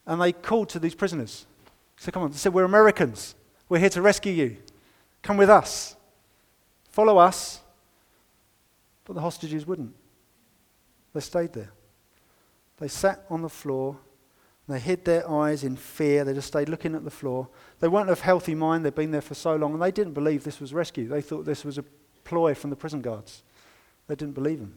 and 0.05 0.21
they 0.21 0.33
called 0.33 0.69
to 0.71 0.81
these 0.81 0.97
prisoners. 0.97 1.47
Said, 1.97 2.13
Come 2.13 2.25
on. 2.25 2.33
They 2.33 2.39
said, 2.39 2.53
We're 2.53 2.65
Americans. 2.65 3.37
We're 3.69 3.79
here 3.79 3.89
to 3.91 4.03
rescue 4.03 4.33
you. 4.33 4.57
Come 5.23 5.37
with 5.37 5.49
us. 5.49 5.95
Follow 6.89 7.19
us. 7.19 7.61
But 9.05 9.13
the 9.13 9.21
hostages 9.21 9.65
wouldn't. 9.65 9.95
They 11.15 11.21
stayed 11.21 11.53
there. 11.53 11.71
They 12.81 12.89
sat 12.89 13.25
on 13.31 13.43
the 13.43 13.49
floor. 13.49 13.97
They 14.67 14.81
hid 14.81 15.05
their 15.05 15.31
eyes 15.31 15.63
in 15.63 15.77
fear. 15.77 16.25
They 16.25 16.35
just 16.35 16.49
stayed 16.49 16.69
looking 16.69 16.97
at 16.97 17.05
the 17.05 17.13
floor. 17.13 17.47
They 17.79 17.87
weren't 17.87 18.11
of 18.11 18.23
healthy 18.23 18.57
mind. 18.57 18.85
They'd 18.85 18.93
been 18.93 19.13
there 19.13 19.21
for 19.21 19.35
so 19.35 19.55
long, 19.55 19.75
and 19.75 19.83
they 19.83 19.93
didn't 19.93 20.15
believe 20.15 20.43
this 20.43 20.59
was 20.59 20.75
rescue. 20.75 21.07
They 21.07 21.23
thought 21.23 21.45
this 21.45 21.65
was 21.65 21.79
a 21.79 21.85
ploy 22.25 22.55
from 22.55 22.71
the 22.71 22.77
prison 22.77 23.03
guards. 23.03 23.45
They 24.09 24.17
didn't 24.17 24.35
believe 24.35 24.59
them. 24.59 24.75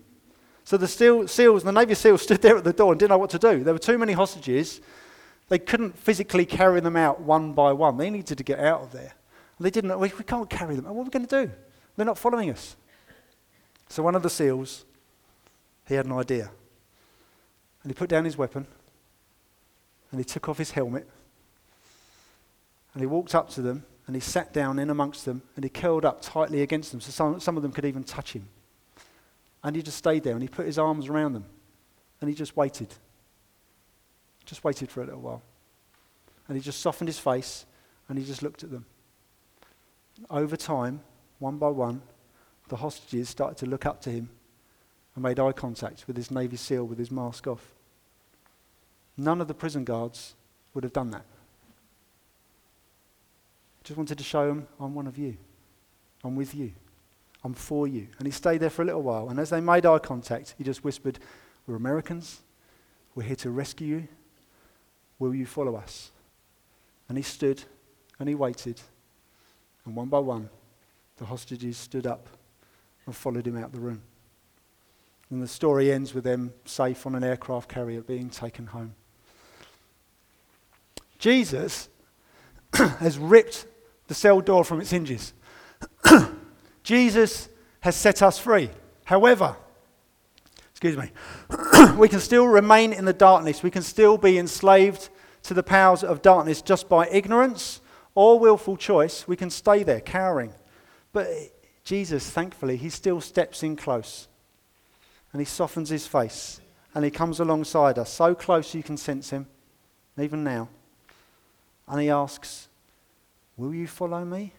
So 0.66 0.78
the 0.78 0.88
SEALs, 0.88 1.64
the 1.64 1.72
Navy 1.72 1.94
SEALs 1.94 2.22
stood 2.24 2.42
there 2.42 2.58
at 2.58 2.64
the 2.64 2.74
door 2.74 2.92
and 2.94 3.00
didn't 3.00 3.12
know 3.12 3.18
what 3.18 3.30
to 3.32 3.40
do. 3.40 3.64
There 3.64 3.74
were 3.74 3.80
too 3.80 3.98
many 3.98 4.14
hostages. 4.14 4.82
They 5.50 5.60
couldn't 5.60 5.98
physically 5.98 6.46
carry 6.46 6.80
them 6.80 6.96
out 6.96 7.22
one 7.22 7.54
by 7.54 7.74
one. 7.74 7.98
They 7.98 8.10
needed 8.10 8.38
to 8.38 8.44
get 8.44 8.60
out 8.60 8.82
of 8.82 8.92
there. 8.92 9.14
They 9.60 9.70
didn't 9.70 9.90
know, 9.90 9.98
we, 9.98 10.12
we 10.18 10.24
can't 10.24 10.50
carry 10.50 10.76
them. 10.76 10.86
What 10.86 11.02
are 11.02 11.04
we 11.04 11.10
going 11.10 11.26
to 11.26 11.46
do? 11.46 11.52
They're 11.96 12.06
not 12.06 12.18
following 12.18 12.50
us. 12.50 12.76
So 13.88 14.02
one 14.02 14.16
of 14.16 14.24
the 14.24 14.30
SEALs, 14.30 14.86
he 15.88 15.96
had 15.96 16.06
an 16.06 16.14
idea. 16.14 16.50
And 17.84 17.92
he 17.92 17.94
put 17.94 18.10
down 18.10 18.26
his 18.26 18.38
weapon 18.38 18.66
and 20.12 20.20
he 20.20 20.24
took 20.24 20.48
off 20.50 20.58
his 20.58 20.72
helmet 20.72 21.08
and 22.94 23.02
he 23.02 23.08
walked 23.08 23.36
up 23.36 23.50
to 23.52 23.62
them 23.62 23.86
and 24.08 24.16
he 24.16 24.20
sat 24.20 24.54
down 24.54 24.80
in 24.80 24.90
amongst 24.90 25.26
them 25.26 25.42
and 25.56 25.64
he 25.64 25.70
curled 25.70 26.06
up 26.06 26.22
tightly 26.22 26.62
against 26.62 26.92
them 26.92 27.02
so 27.02 27.12
some, 27.12 27.40
some 27.40 27.58
of 27.58 27.64
them 27.64 27.72
could 27.72 27.86
even 27.86 28.04
touch 28.04 28.34
him. 28.34 28.48
And 29.64 29.76
he 29.76 29.82
just 29.82 29.98
stayed 29.98 30.24
there 30.24 30.34
and 30.34 30.42
he 30.42 30.48
put 30.48 30.66
his 30.66 30.78
arms 30.78 31.08
around 31.08 31.34
them 31.34 31.46
and 32.20 32.30
he 32.30 32.36
just 32.36 32.56
waited. 32.58 32.90
Just 34.46 34.64
waited 34.64 34.90
for 34.90 35.02
a 35.02 35.06
little 35.06 35.22
while. 35.22 35.42
And 36.48 36.58
he 36.58 36.62
just 36.62 36.82
softened 36.82 37.08
his 37.08 37.20
face 37.20 37.66
and 38.10 38.18
he 38.18 38.26
just 38.26 38.44
looked 38.44 38.64
at 38.64 38.72
them. 38.72 38.86
Over 40.30 40.58
time, 40.58 41.02
one 41.40 41.58
by 41.58 41.70
one, 41.70 42.02
the 42.68 42.76
hostages 42.78 43.30
started 43.30 43.58
to 43.58 43.66
look 43.66 43.86
up 43.86 44.02
to 44.02 44.10
him 44.10 44.30
and 45.16 45.24
made 45.24 45.40
eye 45.40 45.52
contact 45.52 46.06
with 46.08 46.18
his 46.18 46.32
Navy 46.32 46.58
SEAL 46.58 46.86
with 46.86 46.98
his 46.98 47.12
mask 47.12 47.48
off. 47.48 47.74
None 49.16 49.42
of 49.42 49.48
the 49.48 49.54
prison 49.54 49.84
guards 49.84 50.34
would 50.74 50.84
have 50.84 50.94
done 50.94 51.12
that. 51.12 51.26
Just 53.84 53.98
wanted 53.98 54.18
to 54.18 54.24
show 54.24 54.50
him, 54.50 54.68
I'm 54.80 54.96
one 54.96 55.08
of 55.08 55.18
you. 55.18 55.38
I'm 56.24 56.36
with 56.36 56.56
you. 56.56 56.72
I'm 57.44 57.54
for 57.54 57.88
you. 57.88 58.08
And 58.18 58.28
he 58.28 58.32
stayed 58.32 58.60
there 58.60 58.70
for 58.70 58.82
a 58.84 58.86
little 58.86 59.02
while. 59.02 59.30
And 59.30 59.40
as 59.40 59.50
they 59.50 59.60
made 59.60 59.86
eye 59.86 60.00
contact, 60.00 60.56
he 60.58 60.64
just 60.64 60.84
whispered, 60.84 61.20
We're 61.68 61.76
Americans. 61.76 62.42
We're 63.16 63.24
here 63.24 63.36
to 63.38 63.52
rescue 63.52 63.88
you. 63.88 64.08
Will 65.20 65.36
you 65.36 65.46
follow 65.46 65.76
us? 65.76 66.12
And 67.10 67.18
he 67.18 67.24
stood 67.24 67.64
and 68.20 68.30
he 68.30 68.36
waited. 68.36 68.82
And 69.86 69.96
one 69.96 70.08
by 70.08 70.20
one, 70.20 70.50
the 71.18 71.26
hostages 71.26 71.78
stood 71.78 72.08
up 72.08 72.28
and 73.06 73.16
followed 73.16 73.46
him 73.46 73.58
out 73.58 73.72
the 73.72 73.80
room. 73.80 74.02
And 75.30 75.42
the 75.42 75.48
story 75.48 75.92
ends 75.92 76.14
with 76.14 76.24
them 76.24 76.54
safe 76.66 77.06
on 77.06 77.16
an 77.16 77.24
aircraft 77.24 77.70
carrier 77.70 78.02
being 78.02 78.30
taken 78.30 78.68
home. 78.68 78.96
Jesus 81.18 81.90
has 82.74 83.18
ripped 83.18 83.66
the 84.08 84.14
cell 84.14 84.42
door 84.42 84.64
from 84.64 84.82
its 84.82 84.92
hinges. 84.92 85.34
Jesus 86.84 87.50
has 87.82 87.96
set 87.96 88.22
us 88.22 88.38
free. 88.38 88.70
However, 89.06 89.56
excuse 90.72 90.98
me, 90.98 91.12
we 91.98 92.10
can 92.10 92.20
still 92.20 92.48
remain 92.48 92.94
in 92.94 93.06
the 93.06 93.14
darkness. 93.14 93.64
We 93.64 93.72
can 93.72 93.82
still 93.82 94.18
be 94.18 94.38
enslaved 94.38 95.10
to 95.44 95.54
the 95.54 95.64
powers 95.64 96.04
of 96.04 96.22
darkness 96.22 96.62
just 96.62 96.88
by 96.90 97.08
ignorance 97.10 97.82
or 98.16 98.40
willful 98.40 98.78
choice. 98.78 99.28
We 99.28 99.36
can 99.36 99.50
stay 99.50 99.84
there 99.84 100.02
cowering. 100.02 100.54
But 101.12 101.28
Jesus, 101.84 102.30
thankfully, 102.30 102.78
he 102.78 102.90
still 102.90 103.22
steps 103.22 103.64
in 103.64 103.76
close 103.76 104.28
and 105.32 105.42
he 105.42 105.46
softens 105.46 105.90
his 105.90 106.08
face 106.08 106.62
and 106.94 107.04
he 107.04 107.12
comes 107.12 107.40
alongside 107.40 107.98
us, 107.98 108.12
so 108.12 108.36
close 108.36 108.76
you 108.76 108.84
can 108.84 108.98
sense 108.98 109.32
him, 109.32 109.48
even 110.20 110.44
now. 110.44 110.70
And 111.88 112.02
he 112.02 112.10
asks, 112.10 112.68
Will 113.58 113.74
you 113.74 113.88
follow 113.88 114.24
me? 114.24 114.54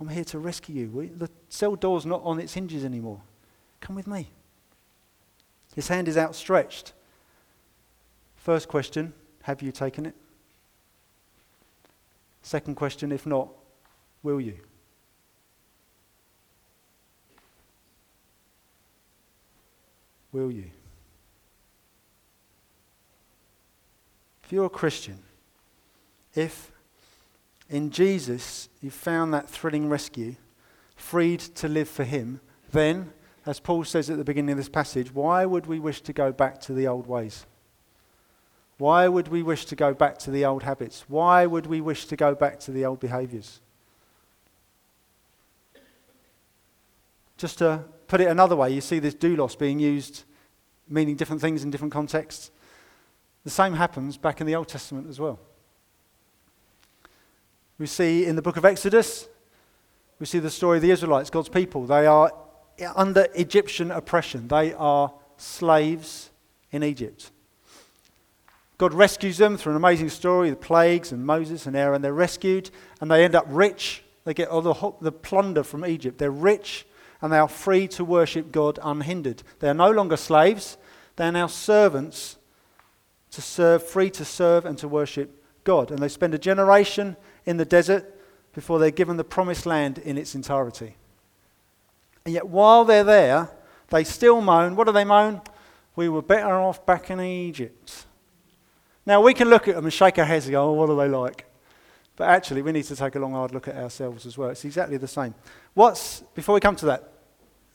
I'm 0.00 0.08
here 0.08 0.24
to 0.24 0.38
rescue 0.38 0.74
you. 0.74 1.10
The 1.14 1.28
cell 1.50 1.76
door's 1.76 2.06
not 2.06 2.22
on 2.24 2.40
its 2.40 2.54
hinges 2.54 2.84
anymore. 2.86 3.20
Come 3.80 3.94
with 3.94 4.06
me. 4.06 4.30
His 5.74 5.88
hand 5.88 6.08
is 6.08 6.16
outstretched. 6.16 6.94
First 8.36 8.68
question 8.68 9.12
Have 9.42 9.60
you 9.60 9.70
taken 9.72 10.06
it? 10.06 10.14
Second 12.42 12.76
question 12.76 13.12
If 13.12 13.26
not, 13.26 13.50
will 14.22 14.40
you? 14.40 14.56
Will 20.32 20.50
you? 20.50 20.70
If 24.44 24.52
you're 24.52 24.66
a 24.66 24.70
Christian, 24.70 25.18
if 26.34 26.72
in 27.70 27.90
Jesus 27.90 28.68
you 28.80 28.90
found 28.90 29.32
that 29.32 29.48
thrilling 29.48 29.88
rescue, 29.88 30.36
freed 30.96 31.40
to 31.40 31.68
live 31.68 31.88
for 31.88 32.04
Him, 32.04 32.40
then, 32.72 33.12
as 33.46 33.60
Paul 33.60 33.84
says 33.84 34.10
at 34.10 34.18
the 34.18 34.24
beginning 34.24 34.50
of 34.50 34.58
this 34.58 34.68
passage, 34.68 35.14
why 35.14 35.46
would 35.46 35.66
we 35.66 35.78
wish 35.78 36.02
to 36.02 36.12
go 36.12 36.32
back 36.32 36.60
to 36.62 36.74
the 36.74 36.86
old 36.86 37.06
ways? 37.06 37.46
Why 38.76 39.08
would 39.08 39.28
we 39.28 39.42
wish 39.42 39.64
to 39.66 39.76
go 39.76 39.94
back 39.94 40.18
to 40.18 40.30
the 40.30 40.44
old 40.44 40.62
habits? 40.62 41.04
Why 41.08 41.46
would 41.46 41.66
we 41.66 41.80
wish 41.80 42.06
to 42.06 42.16
go 42.16 42.34
back 42.34 42.60
to 42.60 42.70
the 42.70 42.84
old 42.84 43.00
behaviors? 43.00 43.60
Just 47.36 47.58
to 47.58 47.84
put 48.06 48.20
it 48.20 48.28
another 48.28 48.56
way, 48.56 48.70
you 48.70 48.80
see 48.80 48.98
this 48.98 49.14
doulos 49.14 49.58
being 49.58 49.78
used 49.78 50.24
meaning 50.90 51.14
different 51.14 51.40
things 51.40 51.62
in 51.62 51.70
different 51.70 51.92
contexts. 51.92 52.50
The 53.44 53.50
same 53.50 53.74
happens 53.74 54.18
back 54.18 54.40
in 54.40 54.46
the 54.46 54.56
Old 54.56 54.68
Testament 54.68 55.08
as 55.08 55.18
well. 55.20 55.38
We 57.80 57.86
see 57.86 58.26
in 58.26 58.36
the 58.36 58.42
book 58.42 58.58
of 58.58 58.66
Exodus, 58.66 59.26
we 60.18 60.26
see 60.26 60.38
the 60.38 60.50
story 60.50 60.76
of 60.76 60.82
the 60.82 60.90
Israelites, 60.90 61.30
God's 61.30 61.48
people. 61.48 61.86
They 61.86 62.06
are 62.06 62.30
under 62.94 63.26
Egyptian 63.34 63.90
oppression, 63.90 64.48
they 64.48 64.74
are 64.74 65.10
slaves 65.38 66.28
in 66.70 66.82
Egypt. 66.82 67.30
God 68.76 68.92
rescues 68.92 69.38
them 69.38 69.56
through 69.56 69.72
an 69.72 69.76
amazing 69.78 70.10
story, 70.10 70.50
the 70.50 70.56
plagues 70.56 71.10
and 71.10 71.24
Moses 71.24 71.64
and 71.64 71.74
Aaron. 71.74 72.02
They're 72.02 72.12
rescued 72.12 72.70
and 73.00 73.10
they 73.10 73.24
end 73.24 73.34
up 73.34 73.46
rich. 73.48 74.02
They 74.24 74.34
get 74.34 74.48
all 74.48 74.60
the, 74.60 74.92
the 75.00 75.12
plunder 75.12 75.62
from 75.62 75.86
Egypt. 75.86 76.18
They're 76.18 76.30
rich 76.30 76.86
and 77.22 77.32
they 77.32 77.38
are 77.38 77.48
free 77.48 77.88
to 77.88 78.04
worship 78.04 78.52
God 78.52 78.78
unhindered. 78.82 79.42
They 79.60 79.70
are 79.70 79.74
no 79.74 79.90
longer 79.90 80.18
slaves, 80.18 80.76
they 81.16 81.28
are 81.28 81.32
now 81.32 81.46
servants 81.46 82.36
to 83.30 83.40
serve, 83.40 83.82
free 83.82 84.10
to 84.10 84.24
serve 84.26 84.66
and 84.66 84.76
to 84.76 84.86
worship 84.86 85.42
God. 85.64 85.90
And 85.90 85.98
they 85.98 86.08
spend 86.08 86.34
a 86.34 86.38
generation 86.38 87.16
in 87.46 87.56
the 87.56 87.64
desert 87.64 88.16
before 88.52 88.78
they're 88.78 88.90
given 88.90 89.16
the 89.16 89.24
promised 89.24 89.66
land 89.66 89.98
in 89.98 90.18
its 90.18 90.34
entirety. 90.34 90.96
And 92.24 92.34
yet, 92.34 92.48
while 92.48 92.84
they're 92.84 93.04
there, 93.04 93.50
they 93.88 94.04
still 94.04 94.40
moan. 94.40 94.76
What 94.76 94.86
do 94.86 94.92
they 94.92 95.04
moan? 95.04 95.40
We 95.96 96.08
were 96.08 96.22
better 96.22 96.54
off 96.54 96.84
back 96.86 97.10
in 97.10 97.20
Egypt. 97.20 98.06
Now, 99.06 99.22
we 99.22 99.34
can 99.34 99.48
look 99.48 99.68
at 99.68 99.74
them 99.74 99.84
and 99.84 99.92
shake 99.92 100.18
our 100.18 100.24
heads 100.24 100.46
and 100.46 100.52
go, 100.52 100.70
oh, 100.70 100.72
what 100.72 100.90
are 100.90 100.96
they 100.96 101.08
like? 101.08 101.46
But 102.16 102.28
actually, 102.28 102.62
we 102.62 102.72
need 102.72 102.84
to 102.84 102.96
take 102.96 103.14
a 103.14 103.18
long, 103.18 103.32
hard 103.32 103.52
look 103.52 103.66
at 103.66 103.76
ourselves 103.76 104.26
as 104.26 104.36
well. 104.36 104.50
It's 104.50 104.64
exactly 104.64 104.98
the 104.98 105.08
same. 105.08 105.34
What's, 105.74 106.20
before 106.34 106.54
we 106.54 106.60
come 106.60 106.76
to 106.76 106.86
that, 106.86 107.10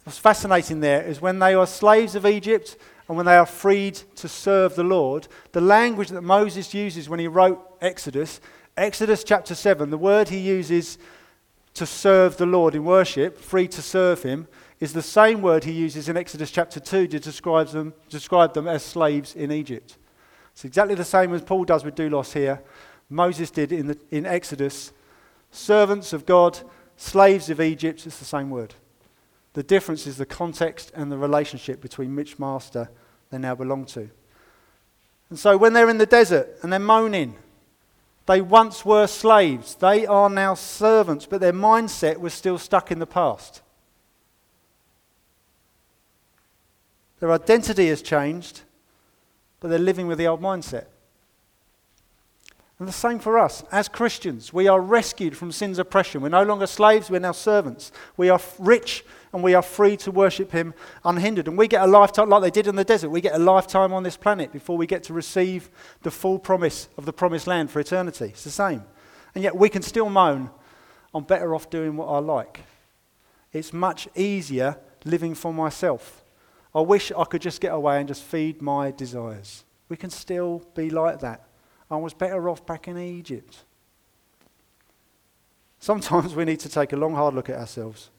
what's 0.04 0.20
fascinating 0.20 0.82
there 0.82 1.02
is 1.02 1.20
when 1.20 1.40
they 1.40 1.56
are 1.56 1.66
slaves 1.66 2.16
of 2.16 2.26
Egypt 2.26 2.78
and 3.08 3.18
when 3.18 3.26
they 3.26 3.36
are 3.36 3.46
freed 3.46 3.96
to 4.16 4.28
serve 4.28 4.76
the 4.76 4.84
Lord, 4.84 5.28
the 5.52 5.62
language 5.62 6.10
that 6.10 6.22
Moses 6.22 6.74
uses 6.74 7.10
when 7.10 7.20
he 7.20 7.28
wrote 7.28 7.60
Exodus, 7.82 8.40
Exodus 8.78 9.24
chapter 9.24 9.56
7, 9.56 9.90
the 9.90 9.98
word 9.98 10.30
he 10.30 10.40
uses 10.40 10.98
to 11.76 11.86
serve 11.86 12.38
the 12.38 12.46
Lord 12.46 12.76
in 12.76 12.84
worship, 12.84 13.38
free 13.38 13.68
to 13.70 13.82
serve 13.82 14.24
him, 14.24 14.48
is 14.80 14.94
the 14.94 15.02
same 15.02 15.42
word 15.42 15.64
he 15.64 15.72
uses 15.72 16.10
in 16.10 16.18
Exodus 16.18 16.52
chapter 16.52 16.80
2 16.80 17.08
to 17.08 17.20
describe 17.20 17.70
them, 17.70 17.94
describe 18.10 18.54
them 18.54 18.68
as 18.68 18.84
slaves 18.84 19.36
in 19.36 19.52
Egypt. 19.52 19.98
It's 20.52 20.66
exactly 20.66 20.96
the 20.96 21.06
same 21.06 21.34
as 21.34 21.42
Paul 21.42 21.64
does 21.64 21.86
with 21.86 21.96
doulos 21.96 22.34
here. 22.34 22.62
Moses 23.10 23.52
did 23.52 23.72
in, 23.72 23.88
the, 23.88 23.98
in 24.12 24.26
Exodus. 24.26 24.92
Servants 25.52 26.12
of 26.12 26.26
God, 26.26 26.60
slaves 26.98 27.50
of 27.50 27.62
Egypt, 27.62 28.06
it's 28.06 28.20
the 28.20 28.26
same 28.26 28.50
word. 28.50 28.74
The 29.54 29.64
difference 29.64 30.06
is 30.06 30.18
the 30.18 30.26
context 30.26 30.92
and 30.94 31.10
the 31.10 31.18
relationship 31.18 31.82
between 31.82 32.16
which 32.16 32.40
master 32.40 32.90
they 33.30 33.38
now 33.38 33.56
belong 33.56 33.86
to. 33.88 34.10
And 35.30 35.40
so 35.40 35.58
when 35.58 35.72
they're 35.72 35.90
in 35.90 35.98
the 35.98 36.06
desert 36.06 36.58
and 36.62 36.72
they're 36.74 36.80
moaning, 36.80 37.36
they 38.26 38.42
once 38.42 38.84
were 38.84 39.08
slaves. 39.08 39.76
They 39.76 40.06
are 40.06 40.30
now 40.30 40.56
servants, 40.56 41.26
but 41.26 41.42
their 41.42 41.54
mindset 41.54 42.18
was 42.18 42.34
still 42.34 42.58
stuck 42.58 42.92
in 42.92 43.00
the 43.00 43.06
past. 43.06 43.62
Their 47.20 47.32
identity 47.32 47.88
has 47.88 48.02
changed, 48.02 48.62
but 49.60 49.70
they're 49.70 49.80
living 49.80 50.08
with 50.08 50.18
the 50.18 50.28
old 50.28 50.42
mindset. 50.42 50.86
And 52.78 52.88
the 52.88 52.94
same 52.94 53.20
for 53.20 53.40
us. 53.40 53.64
As 53.72 53.88
Christians, 53.88 54.52
we 54.52 54.68
are 54.68 54.82
rescued 54.82 55.38
from 55.38 55.54
sin's 55.54 55.80
oppression. 55.80 56.22
We're 56.22 56.30
no 56.30 56.44
longer 56.44 56.68
slaves, 56.68 57.10
we're 57.10 57.22
now 57.22 57.32
servants. 57.32 57.92
We 58.18 58.30
are 58.30 58.40
rich 58.60 59.06
and 59.32 59.42
we 59.42 59.54
are 59.54 59.62
free 59.62 59.96
to 59.98 60.12
worship 60.12 60.52
Him 60.52 60.74
unhindered. 61.06 61.48
And 61.48 61.58
we 61.58 61.70
get 61.70 61.84
a 61.84 61.88
lifetime, 61.88 62.30
like 62.30 62.42
they 62.42 62.52
did 62.52 62.68
in 62.68 62.76
the 62.76 62.84
desert, 62.84 63.10
we 63.10 63.22
get 63.22 63.36
a 63.36 63.40
lifetime 63.40 63.94
on 63.94 64.04
this 64.04 64.18
planet 64.18 64.52
before 64.52 64.76
we 64.76 64.88
get 64.88 65.04
to 65.04 65.14
receive 65.14 65.70
the 66.02 66.12
full 66.12 66.38
promise 66.38 66.90
of 66.98 67.06
the 67.06 67.14
promised 67.14 67.48
land 67.48 67.72
for 67.72 67.80
eternity. 67.80 68.26
It's 68.26 68.44
the 68.44 68.52
same. 68.52 68.84
And 69.34 69.44
yet 69.44 69.56
we 69.56 69.70
can 69.70 69.82
still 69.82 70.10
moan, 70.10 70.50
I'm 71.14 71.24
better 71.24 71.56
off 71.56 71.70
doing 71.70 71.96
what 71.96 72.08
I 72.08 72.20
like. 72.20 72.62
It's 73.54 73.72
much 73.72 74.10
easier 74.16 74.78
living 75.06 75.34
for 75.34 75.54
myself. 75.54 76.26
I 76.74 76.82
wish 76.82 77.10
I 77.18 77.24
could 77.24 77.42
just 77.42 77.62
get 77.62 77.72
away 77.72 78.00
and 78.00 78.08
just 78.10 78.24
feed 78.24 78.62
my 78.62 78.92
desires. 78.92 79.64
We 79.88 79.96
can 79.96 80.10
still 80.10 80.62
be 80.76 80.90
like 80.90 81.22
that. 81.22 81.48
I 81.90 81.98
was 81.98 82.14
better 82.14 82.50
off 82.50 82.66
back 82.66 82.88
in 82.88 82.98
Egypt. 82.98 83.64
Sometimes 85.80 86.36
we 86.36 86.46
need 86.46 86.60
to 86.62 86.70
take 86.70 86.94
a 86.94 86.96
long, 86.96 87.14
hard 87.14 87.36
look 87.36 87.50
at 87.50 87.60
ourselves, 87.60 88.10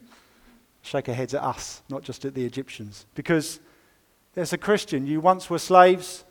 shake 0.82 1.08
our 1.08 1.14
heads 1.14 1.34
at 1.34 1.42
us, 1.42 1.82
not 1.88 2.02
just 2.02 2.24
at 2.24 2.34
the 2.34 2.44
Egyptians. 2.44 3.06
Because 3.14 3.58
as 4.36 4.52
a 4.52 4.58
Christian, 4.58 5.06
you 5.06 5.20
once 5.20 5.50
were 5.50 5.58
slaves, 5.58 6.24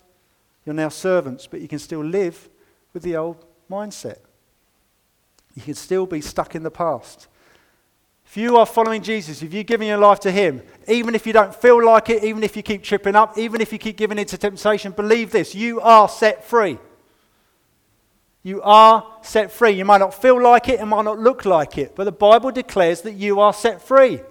you're 0.65 0.75
now 0.75 0.89
servants, 0.89 1.47
but 1.47 1.59
you 1.59 1.67
can 1.67 1.79
still 1.79 2.03
live 2.03 2.49
with 2.93 3.03
the 3.03 3.17
old 3.17 3.43
mindset. 3.69 4.19
You 5.55 5.61
can 5.61 5.73
still 5.73 6.05
be 6.05 6.21
stuck 6.21 6.55
in 6.55 6.63
the 6.63 6.71
past. 6.71 7.27
If 8.25 8.37
you 8.37 8.57
are 8.57 8.65
following 8.65 9.01
Jesus, 9.01 9.41
if 9.41 9.53
you're 9.53 9.63
giving 9.63 9.87
your 9.87 9.97
life 9.97 10.19
to 10.21 10.31
Him, 10.31 10.61
even 10.87 11.15
if 11.15 11.27
you 11.27 11.33
don't 11.33 11.53
feel 11.53 11.83
like 11.85 12.09
it, 12.09 12.23
even 12.23 12.43
if 12.43 12.55
you 12.57 12.63
keep 12.63 12.83
tripping 12.83 13.15
up, 13.15 13.37
even 13.37 13.61
if 13.61 13.71
you 13.71 13.77
keep 13.77 13.97
giving 13.97 14.17
into 14.17 14.37
temptation, 14.37 14.91
believe 14.91 15.31
this 15.31 15.53
you 15.53 15.79
are 15.81 16.09
set 16.09 16.43
free. 16.43 16.77
You 18.45 18.62
are 18.62 19.05
set 19.23 19.51
free. 19.51 19.71
You 19.71 19.86
might 19.86 19.97
not 19.97 20.13
feel 20.13 20.39
like 20.39 20.69
it, 20.69 20.79
it 20.79 20.86
might 20.86 21.01
not 21.01 21.17
look 21.17 21.45
like 21.45 21.79
it, 21.79 21.95
but 21.95 22.03
the 22.03 22.12
Bible 22.12 22.51
declares 22.51 23.01
that 23.01 23.13
you 23.13 23.39
are 23.39 23.51
set 23.51 23.81
free. 23.81 24.21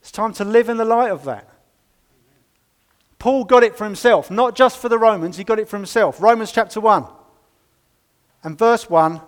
It's 0.00 0.10
time 0.10 0.32
to 0.32 0.44
live 0.44 0.70
in 0.70 0.78
the 0.78 0.86
light 0.86 1.10
of 1.10 1.24
that. 1.24 1.46
Paul 3.18 3.44
got 3.44 3.62
it 3.62 3.76
for 3.76 3.84
himself, 3.84 4.30
not 4.30 4.56
just 4.56 4.78
for 4.78 4.88
the 4.88 4.98
Romans, 4.98 5.36
he 5.36 5.44
got 5.44 5.58
it 5.58 5.68
for 5.68 5.76
himself. 5.76 6.18
Romans 6.18 6.50
chapter 6.50 6.80
1 6.80 7.04
and 8.42 8.58
verse 8.58 8.88
1 8.88 9.20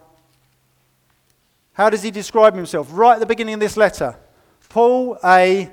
how 1.78 1.88
does 1.90 2.02
he 2.02 2.10
describe 2.10 2.56
himself? 2.56 2.88
Right 2.90 3.14
at 3.14 3.20
the 3.20 3.26
beginning 3.26 3.54
of 3.54 3.60
this 3.60 3.76
letter. 3.76 4.16
Paul, 4.68 5.16
a, 5.22 5.70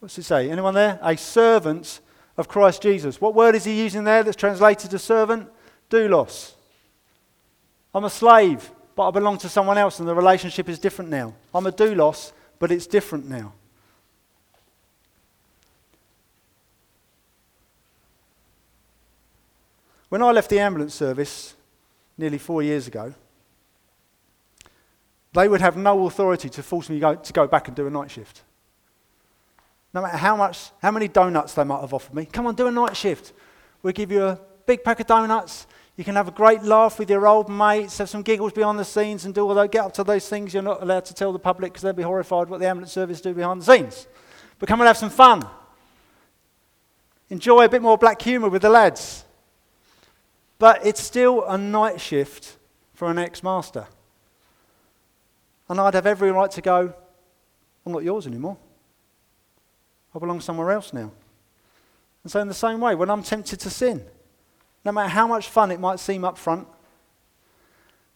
what's 0.00 0.16
it 0.16 0.22
say? 0.22 0.48
Anyone 0.50 0.72
there? 0.72 0.98
A 1.02 1.14
servant 1.14 2.00
of 2.38 2.48
Christ 2.48 2.80
Jesus. 2.80 3.20
What 3.20 3.34
word 3.34 3.54
is 3.54 3.64
he 3.64 3.82
using 3.82 4.04
there 4.04 4.22
that's 4.22 4.34
translated 4.34 4.90
to 4.92 4.98
servant? 4.98 5.50
Doulos. 5.90 6.54
I'm 7.94 8.04
a 8.04 8.10
slave, 8.10 8.70
but 8.96 9.08
I 9.08 9.10
belong 9.12 9.38
to 9.38 9.48
someone 9.48 9.78
else, 9.78 10.00
and 10.00 10.08
the 10.08 10.14
relationship 10.14 10.68
is 10.68 10.78
different 10.78 11.10
now. 11.10 11.34
I'm 11.54 11.66
a 11.66 11.72
doulos, 11.72 12.32
but 12.58 12.72
it's 12.72 12.86
different 12.86 13.28
now. 13.28 13.52
When 20.08 20.22
I 20.22 20.30
left 20.30 20.50
the 20.50 20.60
ambulance 20.60 20.94
service 20.94 21.54
nearly 22.16 22.38
four 22.38 22.62
years 22.62 22.86
ago, 22.86 23.14
they 25.32 25.48
would 25.48 25.60
have 25.60 25.76
no 25.76 26.06
authority 26.06 26.48
to 26.48 26.62
force 26.62 26.88
me 26.88 27.00
to 27.00 27.32
go 27.32 27.46
back 27.48 27.66
and 27.66 27.76
do 27.76 27.86
a 27.86 27.90
night 27.90 28.10
shift. 28.10 28.42
No 29.92 30.02
matter 30.02 30.16
how 30.16 30.36
much, 30.36 30.70
how 30.80 30.92
many 30.92 31.08
donuts 31.08 31.54
they 31.54 31.64
might 31.64 31.80
have 31.80 31.92
offered 31.92 32.14
me. 32.14 32.26
Come 32.26 32.46
on, 32.46 32.54
do 32.54 32.68
a 32.68 32.70
night 32.70 32.96
shift. 32.96 33.32
We'll 33.82 33.92
give 33.92 34.12
you 34.12 34.24
a 34.24 34.40
big 34.66 34.84
pack 34.84 35.00
of 35.00 35.06
donuts. 35.06 35.66
You 35.96 36.02
can 36.02 36.16
have 36.16 36.26
a 36.26 36.32
great 36.32 36.62
laugh 36.64 36.98
with 36.98 37.08
your 37.08 37.26
old 37.26 37.48
mates, 37.48 37.98
have 37.98 38.10
some 38.10 38.22
giggles 38.22 38.52
behind 38.52 38.78
the 38.78 38.84
scenes, 38.84 39.24
and 39.24 39.34
do 39.34 39.46
all 39.46 39.54
that. 39.54 39.70
Get 39.70 39.84
up 39.84 39.94
to 39.94 40.04
those 40.04 40.28
things 40.28 40.52
you're 40.52 40.62
not 40.62 40.82
allowed 40.82 41.04
to 41.04 41.14
tell 41.14 41.32
the 41.32 41.38
public 41.38 41.72
because 41.72 41.82
they'll 41.82 41.92
be 41.92 42.02
horrified 42.02 42.48
what 42.48 42.58
the 42.58 42.68
ambulance 42.68 42.92
service 42.92 43.20
do 43.20 43.32
behind 43.32 43.60
the 43.60 43.64
scenes. 43.64 44.08
But 44.58 44.68
come 44.68 44.80
and 44.80 44.88
have 44.88 44.96
some 44.96 45.10
fun. 45.10 45.46
Enjoy 47.30 47.64
a 47.64 47.68
bit 47.68 47.80
more 47.80 47.96
black 47.96 48.20
humour 48.20 48.48
with 48.48 48.62
the 48.62 48.70
lads. 48.70 49.24
But 50.58 50.84
it's 50.84 51.00
still 51.00 51.44
a 51.44 51.56
night 51.56 52.00
shift 52.00 52.56
for 52.94 53.10
an 53.10 53.18
ex 53.18 53.42
master. 53.42 53.86
And 55.68 55.80
I'd 55.80 55.94
have 55.94 56.06
every 56.06 56.30
right 56.32 56.50
to 56.50 56.60
go, 56.60 56.92
I'm 57.86 57.92
not 57.92 58.02
yours 58.02 58.26
anymore. 58.26 58.56
I 60.14 60.18
belong 60.18 60.40
somewhere 60.40 60.70
else 60.72 60.92
now. 60.92 61.10
And 62.22 62.32
so, 62.32 62.40
in 62.40 62.48
the 62.48 62.54
same 62.54 62.80
way, 62.80 62.94
when 62.94 63.10
I'm 63.10 63.22
tempted 63.22 63.60
to 63.60 63.70
sin, 63.70 64.04
no 64.84 64.92
matter 64.92 65.08
how 65.08 65.26
much 65.26 65.48
fun 65.48 65.70
it 65.70 65.80
might 65.80 65.98
seem 65.98 66.24
up 66.24 66.36
front, 66.36 66.68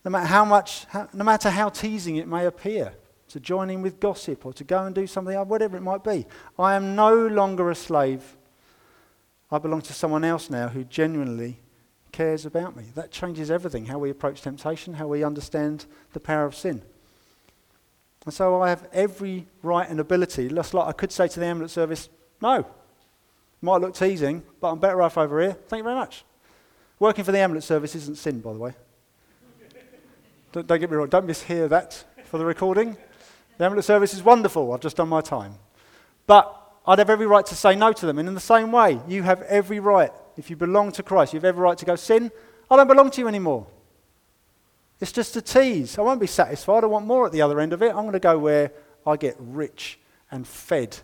no 0.05 0.11
matter 0.11 0.27
how 0.27 0.45
much, 0.45 0.87
no 1.13 1.25
matter 1.25 1.51
how 1.51 1.69
teasing 1.69 2.17
it 2.17 2.29
may 2.29 2.47
appear, 2.47 2.95
to 3.29 3.41
join 3.41 3.71
in 3.71 3.83
with 3.83 4.01
gossip 4.01 4.47
or 4.47 4.53
to 4.55 4.65
go 4.65 4.85
and 4.85 4.95
do 4.95 5.07
something, 5.07 5.37
uh, 5.37 5.45
whatever 5.45 5.77
it 5.77 5.83
might 5.83 6.03
be, 6.03 6.27
I 6.59 6.75
am 6.75 6.97
no 6.97 7.27
longer 7.27 7.71
a 7.71 7.75
slave. 7.75 8.37
I 9.51 9.59
belong 9.59 9.83
to 9.83 9.93
someone 9.93 10.25
else 10.25 10.51
now 10.51 10.69
who 10.69 10.85
genuinely 10.85 11.61
cares 12.13 12.47
about 12.47 12.77
me. 12.77 12.85
That 12.95 13.11
changes 13.11 13.51
everything 13.51 13.87
how 13.87 13.99
we 13.99 14.11
approach 14.11 14.43
temptation, 14.43 14.95
how 14.95 15.09
we 15.09 15.23
understand 15.23 15.87
the 16.13 16.21
power 16.21 16.45
of 16.45 16.55
sin. 16.55 16.83
And 18.25 18.35
so 18.35 18.61
I 18.61 18.69
have 18.69 18.89
every 18.93 19.47
right 19.63 19.89
and 19.89 20.01
ability, 20.01 20.49
just 20.49 20.75
like 20.75 20.87
I 20.87 20.93
could 20.93 21.13
say 21.13 21.29
to 21.29 21.41
the 21.41 21.47
ambulance 21.47 21.73
service, 21.73 22.09
no. 22.41 22.67
Might 23.61 23.81
look 23.81 23.95
teasing, 23.95 24.43
but 24.61 24.71
I'm 24.71 24.79
better 24.79 25.03
off 25.03 25.19
over 25.19 25.41
here. 25.41 25.53
Thank 25.53 25.81
you 25.81 25.85
very 25.85 25.97
much. 25.97 26.25
Working 26.99 27.25
for 27.25 27.33
the 27.33 27.39
ambulance 27.39 27.67
service 27.67 27.95
isn't 27.95 28.17
sin, 28.17 28.41
by 28.41 28.53
the 28.53 28.59
way. 28.59 28.75
don't, 30.53 30.67
don't 30.67 30.81
get 30.81 30.91
me 30.91 30.97
wrong, 30.97 31.09
don't 31.09 31.27
mishear 31.27 31.69
that 31.69 32.05
for 32.25 32.39
the 32.39 32.45
recording. 32.45 32.97
The 33.57 33.65
ambulance 33.65 33.87
service 33.87 34.15
is 34.15 34.23
wonderful. 34.23 34.73
I've 34.73 34.81
just 34.81 34.97
done 34.97 35.09
my 35.09 35.21
time. 35.21 35.55
But 36.27 36.55
I'd 36.87 36.99
have 36.99 37.11
every 37.11 37.27
right 37.27 37.45
to 37.47 37.55
say 37.55 37.75
no 37.75 37.93
to 37.93 38.07
them. 38.07 38.19
And 38.19 38.29
in 38.29 38.35
the 38.35 38.41
same 38.41 38.73
way, 38.73 39.01
you 39.09 39.23
have 39.23 39.43
every 39.43 39.81
right, 39.81 40.11
if 40.37 40.49
you 40.51 40.57
belong 40.57 40.93
to 40.93 41.03
Christ, 41.03 41.33
you 41.33 41.39
have 41.39 41.45
every 41.45 41.63
right 41.63 41.77
to 41.77 41.85
go, 41.85 41.97
Sin, 41.97 42.31
I 42.71 42.77
don't 42.77 42.89
belong 42.89 43.11
to 43.11 43.21
you 43.21 43.29
anymore. 43.29 43.67
It's 45.01 45.13
just 45.13 45.37
a 45.37 45.43
tease. 45.43 45.99
I 45.99 46.03
won't 46.03 46.21
be 46.21 46.27
satisfied. 46.27 46.85
I 46.85 46.87
want 46.87 47.07
more 47.07 47.27
at 47.27 47.33
the 47.33 47.43
other 47.43 47.61
end 47.61 47.73
of 47.73 47.83
it. 47.83 47.91
I'm 47.91 48.03
going 48.03 48.13
to 48.13 48.21
go 48.21 48.39
where 48.39 48.73
I 49.07 49.17
get 49.17 49.37
rich 49.39 49.99
and 50.31 50.47
fed 50.47 50.99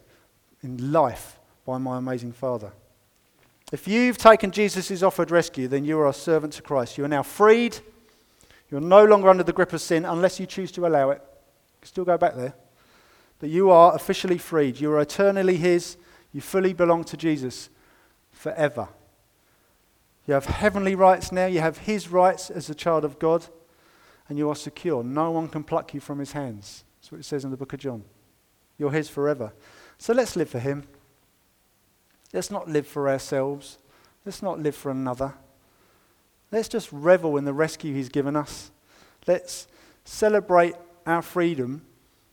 in 0.62 0.92
life 0.92 1.38
by 1.64 1.78
my 1.78 1.98
amazing 1.98 2.33
Father. 2.33 2.72
If 3.72 3.88
you've 3.88 4.18
taken 4.18 4.50
Jesus' 4.50 5.03
offered 5.03 5.31
rescue, 5.31 5.68
then 5.68 5.85
you 5.85 5.98
are 5.98 6.09
a 6.09 6.12
servant 6.12 6.53
to 6.55 6.62
Christ. 6.62 6.98
You 6.98 7.05
are 7.05 7.09
now 7.09 7.22
freed. 7.22 7.79
You're 8.70 8.81
no 8.81 9.05
longer 9.05 9.29
under 9.29 9.42
the 9.42 9.53
grip 9.53 9.72
of 9.72 9.81
sin 9.81 10.05
unless 10.05 10.38
you 10.38 10.46
choose 10.46 10.70
to 10.72 10.87
allow 10.87 11.11
it. 11.11 11.20
You 11.22 11.81
can 11.81 11.88
still 11.88 12.05
go 12.05 12.18
back 12.18 12.35
there. 12.35 12.55
But 13.40 13.50
you 13.50 13.70
are 13.70 13.94
officially 13.94 14.38
freed. 14.38 14.81
You 14.81 14.92
are 14.92 15.00
eternally 15.00 15.57
His. 15.57 15.96
You 16.33 16.40
fully 16.40 16.72
belong 16.72 17.05
to 17.05 17.16
Jesus 17.16 17.68
forever. 18.33 18.88
You 20.27 20.35
have 20.35 20.46
heavenly 20.46 20.94
rights 20.94 21.33
now. 21.33 21.46
You 21.46 21.61
have 21.61 21.79
His 21.79 22.09
rights 22.09 22.50
as 22.50 22.70
a 22.70 22.74
child 22.74 23.05
of 23.05 23.18
God. 23.18 23.46
And 24.29 24.38
you 24.38 24.48
are 24.50 24.57
secure. 24.57 25.05
No 25.05 25.31
one 25.31 25.48
can 25.48 25.64
pluck 25.64 25.92
you 25.94 26.00
from 26.00 26.18
His 26.18 26.33
hands. 26.33 26.85
That's 27.00 27.12
what 27.12 27.20
it 27.20 27.24
says 27.24 27.44
in 27.44 27.50
the 27.50 27.57
book 27.57 27.72
of 27.72 27.81
John. 27.81 28.05
You're 28.79 28.92
His 28.92 29.09
forever. 29.09 29.53
So 29.98 30.12
let's 30.12 30.37
live 30.37 30.48
for 30.48 30.59
Him. 30.59 30.85
Let's 32.35 32.51
not 32.51 32.68
live 32.68 32.87
for 32.87 33.09
ourselves. 33.09 33.79
Let's 34.27 34.42
not 34.42 34.59
live 34.59 34.75
for 34.75 34.90
another. 34.90 35.35
Let's 36.51 36.68
just 36.68 36.88
revel 36.90 37.37
in 37.37 37.44
the 37.44 37.53
rescue 37.53 37.94
He's 37.94 38.09
given 38.09 38.35
us. 38.35 38.73
Let's 39.27 39.68
celebrate 40.05 40.75
our 41.07 41.23
freedom 41.23 41.83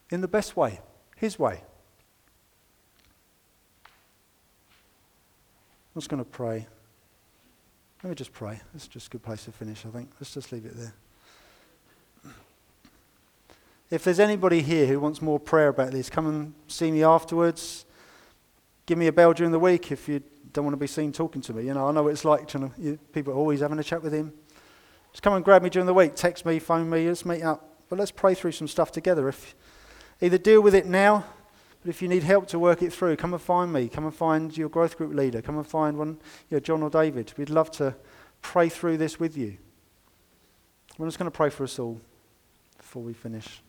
in 0.10 0.22
the 0.22 0.28
best 0.28 0.58
way, 0.58 0.80
His 1.18 1.38
way. 1.38 1.62
I'm 5.94 6.00
just 6.00 6.10
going 6.10 6.24
to 6.24 6.30
pray. 6.30 6.66
Let 8.04 8.10
me 8.10 8.16
just 8.16 8.34
pray. 8.34 8.60
It's 8.74 8.88
just 8.88 9.08
a 9.08 9.10
good 9.12 9.22
place 9.22 9.46
to 9.46 9.52
finish, 9.52 9.86
I 9.86 9.90
think. 9.90 10.10
Let's 10.20 10.34
just 10.34 10.52
leave 10.52 10.66
it 10.66 10.76
there. 10.76 10.94
If 13.92 14.04
there's 14.04 14.20
anybody 14.20 14.64
here 14.64 14.88
who 14.88 15.00
wants 15.00 15.22
more 15.22 15.40
prayer 15.40 15.68
about 15.68 15.92
this, 15.92 16.10
come 16.10 16.26
and 16.26 16.54
see 16.68 16.90
me 16.90 17.04
afterwards 17.04 17.86
give 18.92 18.98
me 18.98 19.08
a 19.08 19.14
bell 19.14 19.32
during 19.32 19.54
the 19.54 19.60
week 19.60 19.90
if 19.90 20.10
you 20.10 20.22
don't 20.52 20.66
want 20.66 20.74
to 20.74 20.78
be 20.78 20.86
seen 20.86 21.14
talking 21.14 21.42
to 21.42 21.54
me. 21.54 21.64
You 21.64 21.74
know, 21.74 21.88
I 21.88 21.94
know 21.94 22.04
what 22.04 22.12
it's 22.12 22.26
like. 22.26 22.46
To, 22.50 22.70
you, 22.78 23.00
people 23.14 23.32
are 23.32 23.38
always 23.38 23.62
having 23.62 23.80
a 23.80 23.84
chat 23.86 24.04
with 24.04 24.12
him. 24.12 24.34
Just 25.14 25.24
come 25.24 25.32
and 25.32 25.46
grab 25.46 25.64
me 25.64 25.70
during 25.70 25.86
the 25.86 25.94
week. 25.94 26.14
Text 26.14 26.46
me, 26.46 26.60
phone 26.60 26.90
me. 26.90 27.08
Let's 27.08 27.26
meet 27.26 27.42
up. 27.42 27.86
But 27.88 28.00
let's 28.00 28.12
pray 28.12 28.34
through 28.34 28.52
some 28.52 28.68
stuff 28.68 28.92
together. 28.92 29.30
If 29.30 29.56
either 30.20 30.38
deal 30.38 30.60
with 30.60 30.76
it 30.76 30.88
now, 30.88 31.24
but 31.82 31.90
if 31.90 32.02
you 32.02 32.10
need 32.10 32.24
help 32.24 32.48
to 32.48 32.60
work 32.60 32.82
it 32.82 32.92
through, 32.92 33.16
come 33.16 33.32
and 33.34 33.42
find 33.42 33.72
me. 33.72 33.88
Come 33.88 34.04
and 34.04 34.14
find 34.14 34.58
your 34.58 34.68
growth 34.68 34.98
group 34.98 35.14
leader. 35.14 35.42
Come 35.42 35.56
and 35.56 35.66
find 35.66 35.98
one, 35.98 36.20
you 36.50 36.58
know, 36.58 36.60
John 36.60 36.84
or 36.84 36.90
David. 36.90 37.32
We'd 37.38 37.50
love 37.50 37.72
to 37.78 37.96
pray 38.42 38.68
through 38.68 38.98
this 38.98 39.22
with 39.22 39.38
you. 39.38 39.58
I'm 41.00 41.06
just 41.06 41.18
going 41.18 41.32
to 41.32 41.38
pray 41.38 41.50
for 41.50 41.64
us 41.64 41.80
all 41.80 42.02
before 42.78 43.04
we 43.04 43.14
finish. 43.14 43.62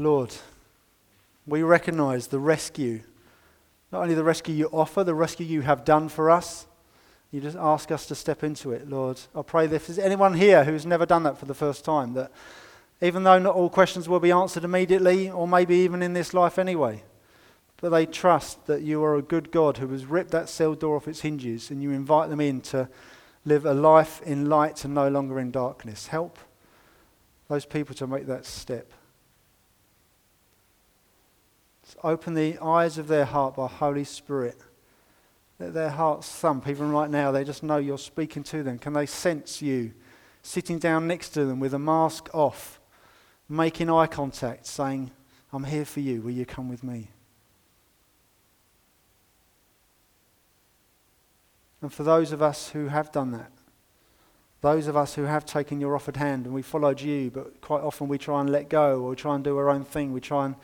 Lord, 0.00 0.34
we 1.46 1.62
recognize 1.62 2.28
the 2.28 2.38
rescue, 2.38 3.02
not 3.92 4.02
only 4.02 4.14
the 4.14 4.24
rescue 4.24 4.54
you 4.54 4.66
offer, 4.72 5.04
the 5.04 5.14
rescue 5.14 5.44
you 5.44 5.60
have 5.60 5.84
done 5.84 6.08
for 6.08 6.30
us. 6.30 6.66
You 7.30 7.42
just 7.42 7.56
ask 7.58 7.92
us 7.92 8.06
to 8.06 8.14
step 8.14 8.42
into 8.42 8.72
it, 8.72 8.88
Lord. 8.88 9.20
I 9.34 9.42
pray 9.42 9.66
that 9.66 9.76
if 9.76 9.86
there's 9.86 9.98
anyone 9.98 10.34
here 10.34 10.64
who's 10.64 10.86
never 10.86 11.04
done 11.04 11.24
that 11.24 11.36
for 11.36 11.44
the 11.44 11.54
first 11.54 11.84
time, 11.84 12.14
that 12.14 12.32
even 13.02 13.24
though 13.24 13.38
not 13.38 13.54
all 13.54 13.68
questions 13.68 14.08
will 14.08 14.20
be 14.20 14.32
answered 14.32 14.64
immediately, 14.64 15.30
or 15.30 15.46
maybe 15.46 15.76
even 15.76 16.02
in 16.02 16.14
this 16.14 16.32
life 16.32 16.58
anyway, 16.58 17.02
but 17.82 17.90
they 17.90 18.06
trust 18.06 18.66
that 18.68 18.80
you 18.80 19.04
are 19.04 19.16
a 19.16 19.22
good 19.22 19.50
God 19.50 19.76
who 19.76 19.88
has 19.88 20.06
ripped 20.06 20.30
that 20.30 20.48
cell 20.48 20.74
door 20.74 20.96
off 20.96 21.08
its 21.08 21.20
hinges 21.20 21.70
and 21.70 21.82
you 21.82 21.90
invite 21.90 22.30
them 22.30 22.40
in 22.40 22.62
to 22.62 22.88
live 23.44 23.66
a 23.66 23.74
life 23.74 24.22
in 24.22 24.48
light 24.48 24.82
and 24.86 24.94
no 24.94 25.08
longer 25.08 25.38
in 25.38 25.50
darkness. 25.50 26.06
Help 26.06 26.38
those 27.48 27.66
people 27.66 27.94
to 27.96 28.06
make 28.06 28.26
that 28.26 28.46
step. 28.46 28.92
Open 32.02 32.34
the 32.34 32.58
eyes 32.58 32.98
of 32.98 33.08
their 33.08 33.24
heart 33.24 33.56
by 33.56 33.66
Holy 33.66 34.04
Spirit. 34.04 34.58
Let 35.58 35.74
their 35.74 35.90
hearts 35.90 36.28
thump. 36.30 36.68
Even 36.68 36.90
right 36.90 37.10
now, 37.10 37.30
they 37.30 37.44
just 37.44 37.62
know 37.62 37.76
you're 37.76 37.98
speaking 37.98 38.42
to 38.44 38.62
them. 38.62 38.78
Can 38.78 38.92
they 38.92 39.06
sense 39.06 39.60
you 39.60 39.92
sitting 40.42 40.78
down 40.78 41.06
next 41.06 41.30
to 41.30 41.44
them 41.44 41.60
with 41.60 41.74
a 41.74 41.78
mask 41.78 42.34
off, 42.34 42.80
making 43.48 43.90
eye 43.90 44.06
contact, 44.06 44.66
saying, 44.66 45.10
I'm 45.52 45.64
here 45.64 45.84
for 45.84 46.00
you. 46.00 46.22
Will 46.22 46.30
you 46.30 46.46
come 46.46 46.68
with 46.68 46.82
me? 46.82 47.10
And 51.82 51.92
for 51.92 52.02
those 52.04 52.32
of 52.32 52.42
us 52.42 52.70
who 52.70 52.88
have 52.88 53.10
done 53.10 53.32
that, 53.32 53.50
those 54.60 54.86
of 54.86 54.96
us 54.96 55.14
who 55.14 55.22
have 55.22 55.46
taken 55.46 55.80
your 55.80 55.94
offered 55.94 56.18
hand 56.18 56.44
and 56.44 56.54
we 56.54 56.60
followed 56.60 57.00
you, 57.00 57.30
but 57.30 57.60
quite 57.62 57.82
often 57.82 58.08
we 58.08 58.18
try 58.18 58.40
and 58.40 58.50
let 58.50 58.68
go 58.68 59.00
or 59.00 59.14
try 59.14 59.34
and 59.34 59.42
do 59.42 59.56
our 59.56 59.70
own 59.70 59.84
thing, 59.84 60.12
we 60.12 60.20
try 60.20 60.44
and 60.44 60.54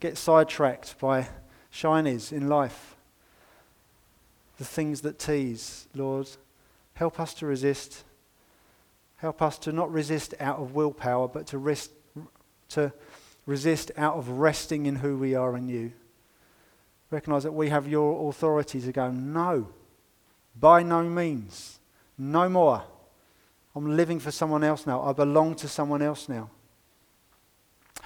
get 0.00 0.16
sidetracked 0.16 0.98
by 0.98 1.28
shinies 1.72 2.32
in 2.32 2.48
life, 2.48 2.96
the 4.58 4.64
things 4.64 5.02
that 5.02 5.18
tease. 5.18 5.88
Lord, 5.94 6.28
help 6.94 7.20
us 7.20 7.34
to 7.34 7.46
resist. 7.46 8.04
Help 9.18 9.40
us 9.40 9.58
to 9.58 9.72
not 9.72 9.90
resist 9.90 10.34
out 10.40 10.58
of 10.58 10.74
willpower, 10.74 11.28
but 11.28 11.46
to, 11.48 11.76
to 12.68 12.92
resist 13.46 13.90
out 13.96 14.16
of 14.16 14.28
resting 14.28 14.86
in 14.86 14.96
who 14.96 15.16
we 15.16 15.34
are 15.34 15.56
in 15.56 15.68
you. 15.68 15.92
Recognize 17.10 17.44
that 17.44 17.52
we 17.52 17.68
have 17.68 17.88
your 17.88 18.28
authority 18.28 18.80
to 18.80 18.92
go, 18.92 19.10
no, 19.10 19.68
by 20.58 20.82
no 20.82 21.04
means, 21.04 21.78
no 22.18 22.48
more. 22.48 22.82
I'm 23.74 23.96
living 23.96 24.18
for 24.18 24.30
someone 24.30 24.64
else 24.64 24.86
now. 24.86 25.02
I 25.02 25.12
belong 25.12 25.54
to 25.56 25.68
someone 25.68 26.02
else 26.02 26.28
now. 26.28 26.50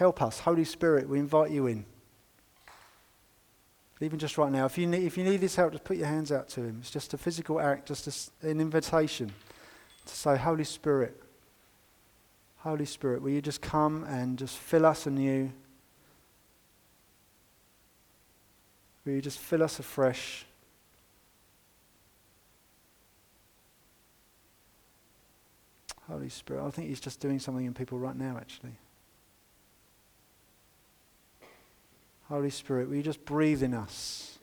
Help 0.01 0.23
us. 0.23 0.41
Holy 0.41 0.65
Spirit, 0.65 1.07
we 1.11 1.19
invite 1.19 1.51
you 1.51 1.67
in. 1.67 1.85
Even 4.01 4.19
just 4.19 4.39
right 4.39 4.51
now, 4.51 4.65
if 4.65 4.79
you 4.79 4.87
need, 4.87 5.05
if 5.05 5.19
you 5.19 5.25
need 5.25 5.41
his 5.41 5.57
help, 5.57 5.73
just 5.73 5.85
put 5.85 5.99
your 5.99 6.07
hands 6.07 6.33
out 6.33 6.49
to 6.49 6.63
him. 6.63 6.79
It's 6.81 6.91
just 6.91 7.13
a 7.13 7.19
physical 7.19 7.61
act, 7.61 7.87
just 7.87 8.33
a, 8.43 8.49
an 8.49 8.63
invitation 8.63 9.31
to 10.07 10.15
say, 10.17 10.39
Holy 10.39 10.65
Spirit, 10.65 11.23
Holy 12.61 12.87
Spirit, 12.87 13.21
will 13.21 13.29
you 13.29 13.43
just 13.43 13.61
come 13.61 14.05
and 14.05 14.39
just 14.39 14.57
fill 14.57 14.87
us 14.87 15.05
anew? 15.05 15.53
Will 19.05 19.13
you 19.13 19.21
just 19.21 19.39
fill 19.39 19.63
us 19.63 19.79
afresh? 19.79 20.47
Holy 26.09 26.31
Spirit, 26.31 26.67
I 26.67 26.71
think 26.71 26.89
he's 26.89 27.01
just 27.01 27.21
doing 27.21 27.39
something 27.39 27.67
in 27.67 27.75
people 27.75 27.99
right 27.99 28.17
now, 28.17 28.39
actually. 28.39 28.79
Holy 32.31 32.49
Spirit, 32.49 32.89
will 32.89 32.95
you 32.95 33.03
just 33.03 33.25
breathe 33.25 33.61
in 33.61 33.75
us 33.75 34.39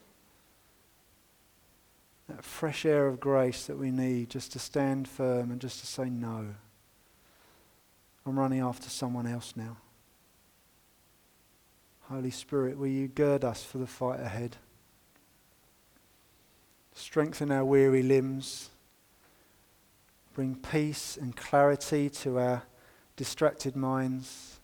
that 2.28 2.43
fresh 2.43 2.86
air 2.86 3.08
of 3.08 3.21
grace 3.21 3.65
that 3.65 3.78
we 3.78 3.91
need 3.91 4.30
just 4.30 4.52
to 4.52 4.60
stand 4.60 5.08
firm 5.08 5.52
and 5.52 5.62
just 5.62 5.80
to 5.80 5.88
say, 5.88 6.10
No, 6.10 6.47
I'm 8.26 8.38
running 8.38 8.60
after 8.60 8.89
someone 8.89 9.26
else 9.26 9.54
now. 9.56 9.78
Holy 12.10 12.30
Spirit, 12.30 12.78
will 12.78 12.88
you 12.88 13.08
gird 13.08 13.45
us 13.45 13.63
for 13.63 13.78
the 13.78 13.88
fight 13.88 14.19
ahead? 14.19 14.58
Strengthen 16.93 17.52
our 17.52 17.63
weary 17.63 18.04
limbs. 18.04 18.69
Bring 20.34 20.56
peace 20.56 21.17
and 21.19 21.38
clarity 21.38 22.10
to 22.10 22.38
our 22.38 22.63
distracted 23.15 23.78
minds. 23.78 24.57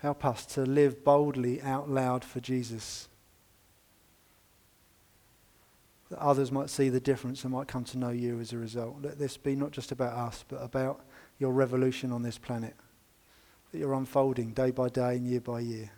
Help 0.00 0.24
us 0.24 0.46
to 0.46 0.62
live 0.62 1.04
boldly 1.04 1.60
out 1.60 1.90
loud 1.90 2.24
for 2.24 2.40
Jesus. 2.40 3.08
That 6.08 6.18
others 6.18 6.50
might 6.50 6.70
see 6.70 6.88
the 6.88 7.00
difference 7.00 7.44
and 7.44 7.52
might 7.52 7.68
come 7.68 7.84
to 7.84 7.98
know 7.98 8.08
you 8.08 8.40
as 8.40 8.52
a 8.52 8.58
result. 8.58 8.96
Let 9.02 9.18
this 9.18 9.36
be 9.36 9.54
not 9.54 9.72
just 9.72 9.92
about 9.92 10.14
us, 10.14 10.42
but 10.48 10.56
about 10.56 11.04
your 11.38 11.52
revolution 11.52 12.12
on 12.12 12.22
this 12.22 12.38
planet 12.38 12.74
that 13.70 13.78
you're 13.78 13.94
unfolding 13.94 14.52
day 14.52 14.70
by 14.70 14.88
day 14.88 15.16
and 15.16 15.26
year 15.26 15.40
by 15.40 15.60
year. 15.60 15.90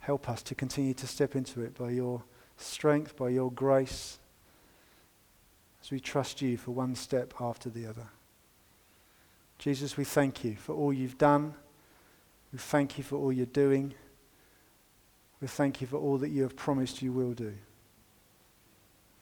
Help 0.00 0.28
us 0.28 0.42
to 0.44 0.54
continue 0.54 0.94
to 0.94 1.06
step 1.06 1.34
into 1.34 1.62
it 1.62 1.76
by 1.76 1.90
your 1.90 2.22
strength, 2.58 3.16
by 3.16 3.30
your 3.30 3.50
grace, 3.50 4.18
as 5.82 5.90
we 5.90 5.98
trust 5.98 6.42
you 6.42 6.56
for 6.56 6.70
one 6.72 6.94
step 6.94 7.34
after 7.40 7.70
the 7.70 7.86
other. 7.86 8.08
Jesus, 9.58 9.96
we 9.96 10.04
thank 10.04 10.44
you 10.44 10.54
for 10.54 10.74
all 10.74 10.92
you've 10.92 11.18
done 11.18 11.54
we 12.56 12.60
thank 12.60 12.96
you 12.96 13.04
for 13.04 13.16
all 13.16 13.30
you're 13.30 13.44
doing. 13.44 13.92
We 15.42 15.46
thank 15.46 15.82
you 15.82 15.86
for 15.86 15.98
all 15.98 16.16
that 16.16 16.30
you 16.30 16.40
have 16.40 16.56
promised 16.56 17.02
you 17.02 17.12
will 17.12 17.34
do. 17.34 17.52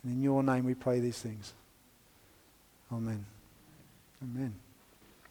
And 0.05 0.12
in 0.12 0.22
your 0.22 0.45
name 0.45 0.66
we 0.66 0.74
pray 0.74 1.01
these 1.01 1.18
things. 1.18 1.53
Amen. 2.93 3.26
Amen. 4.22 4.55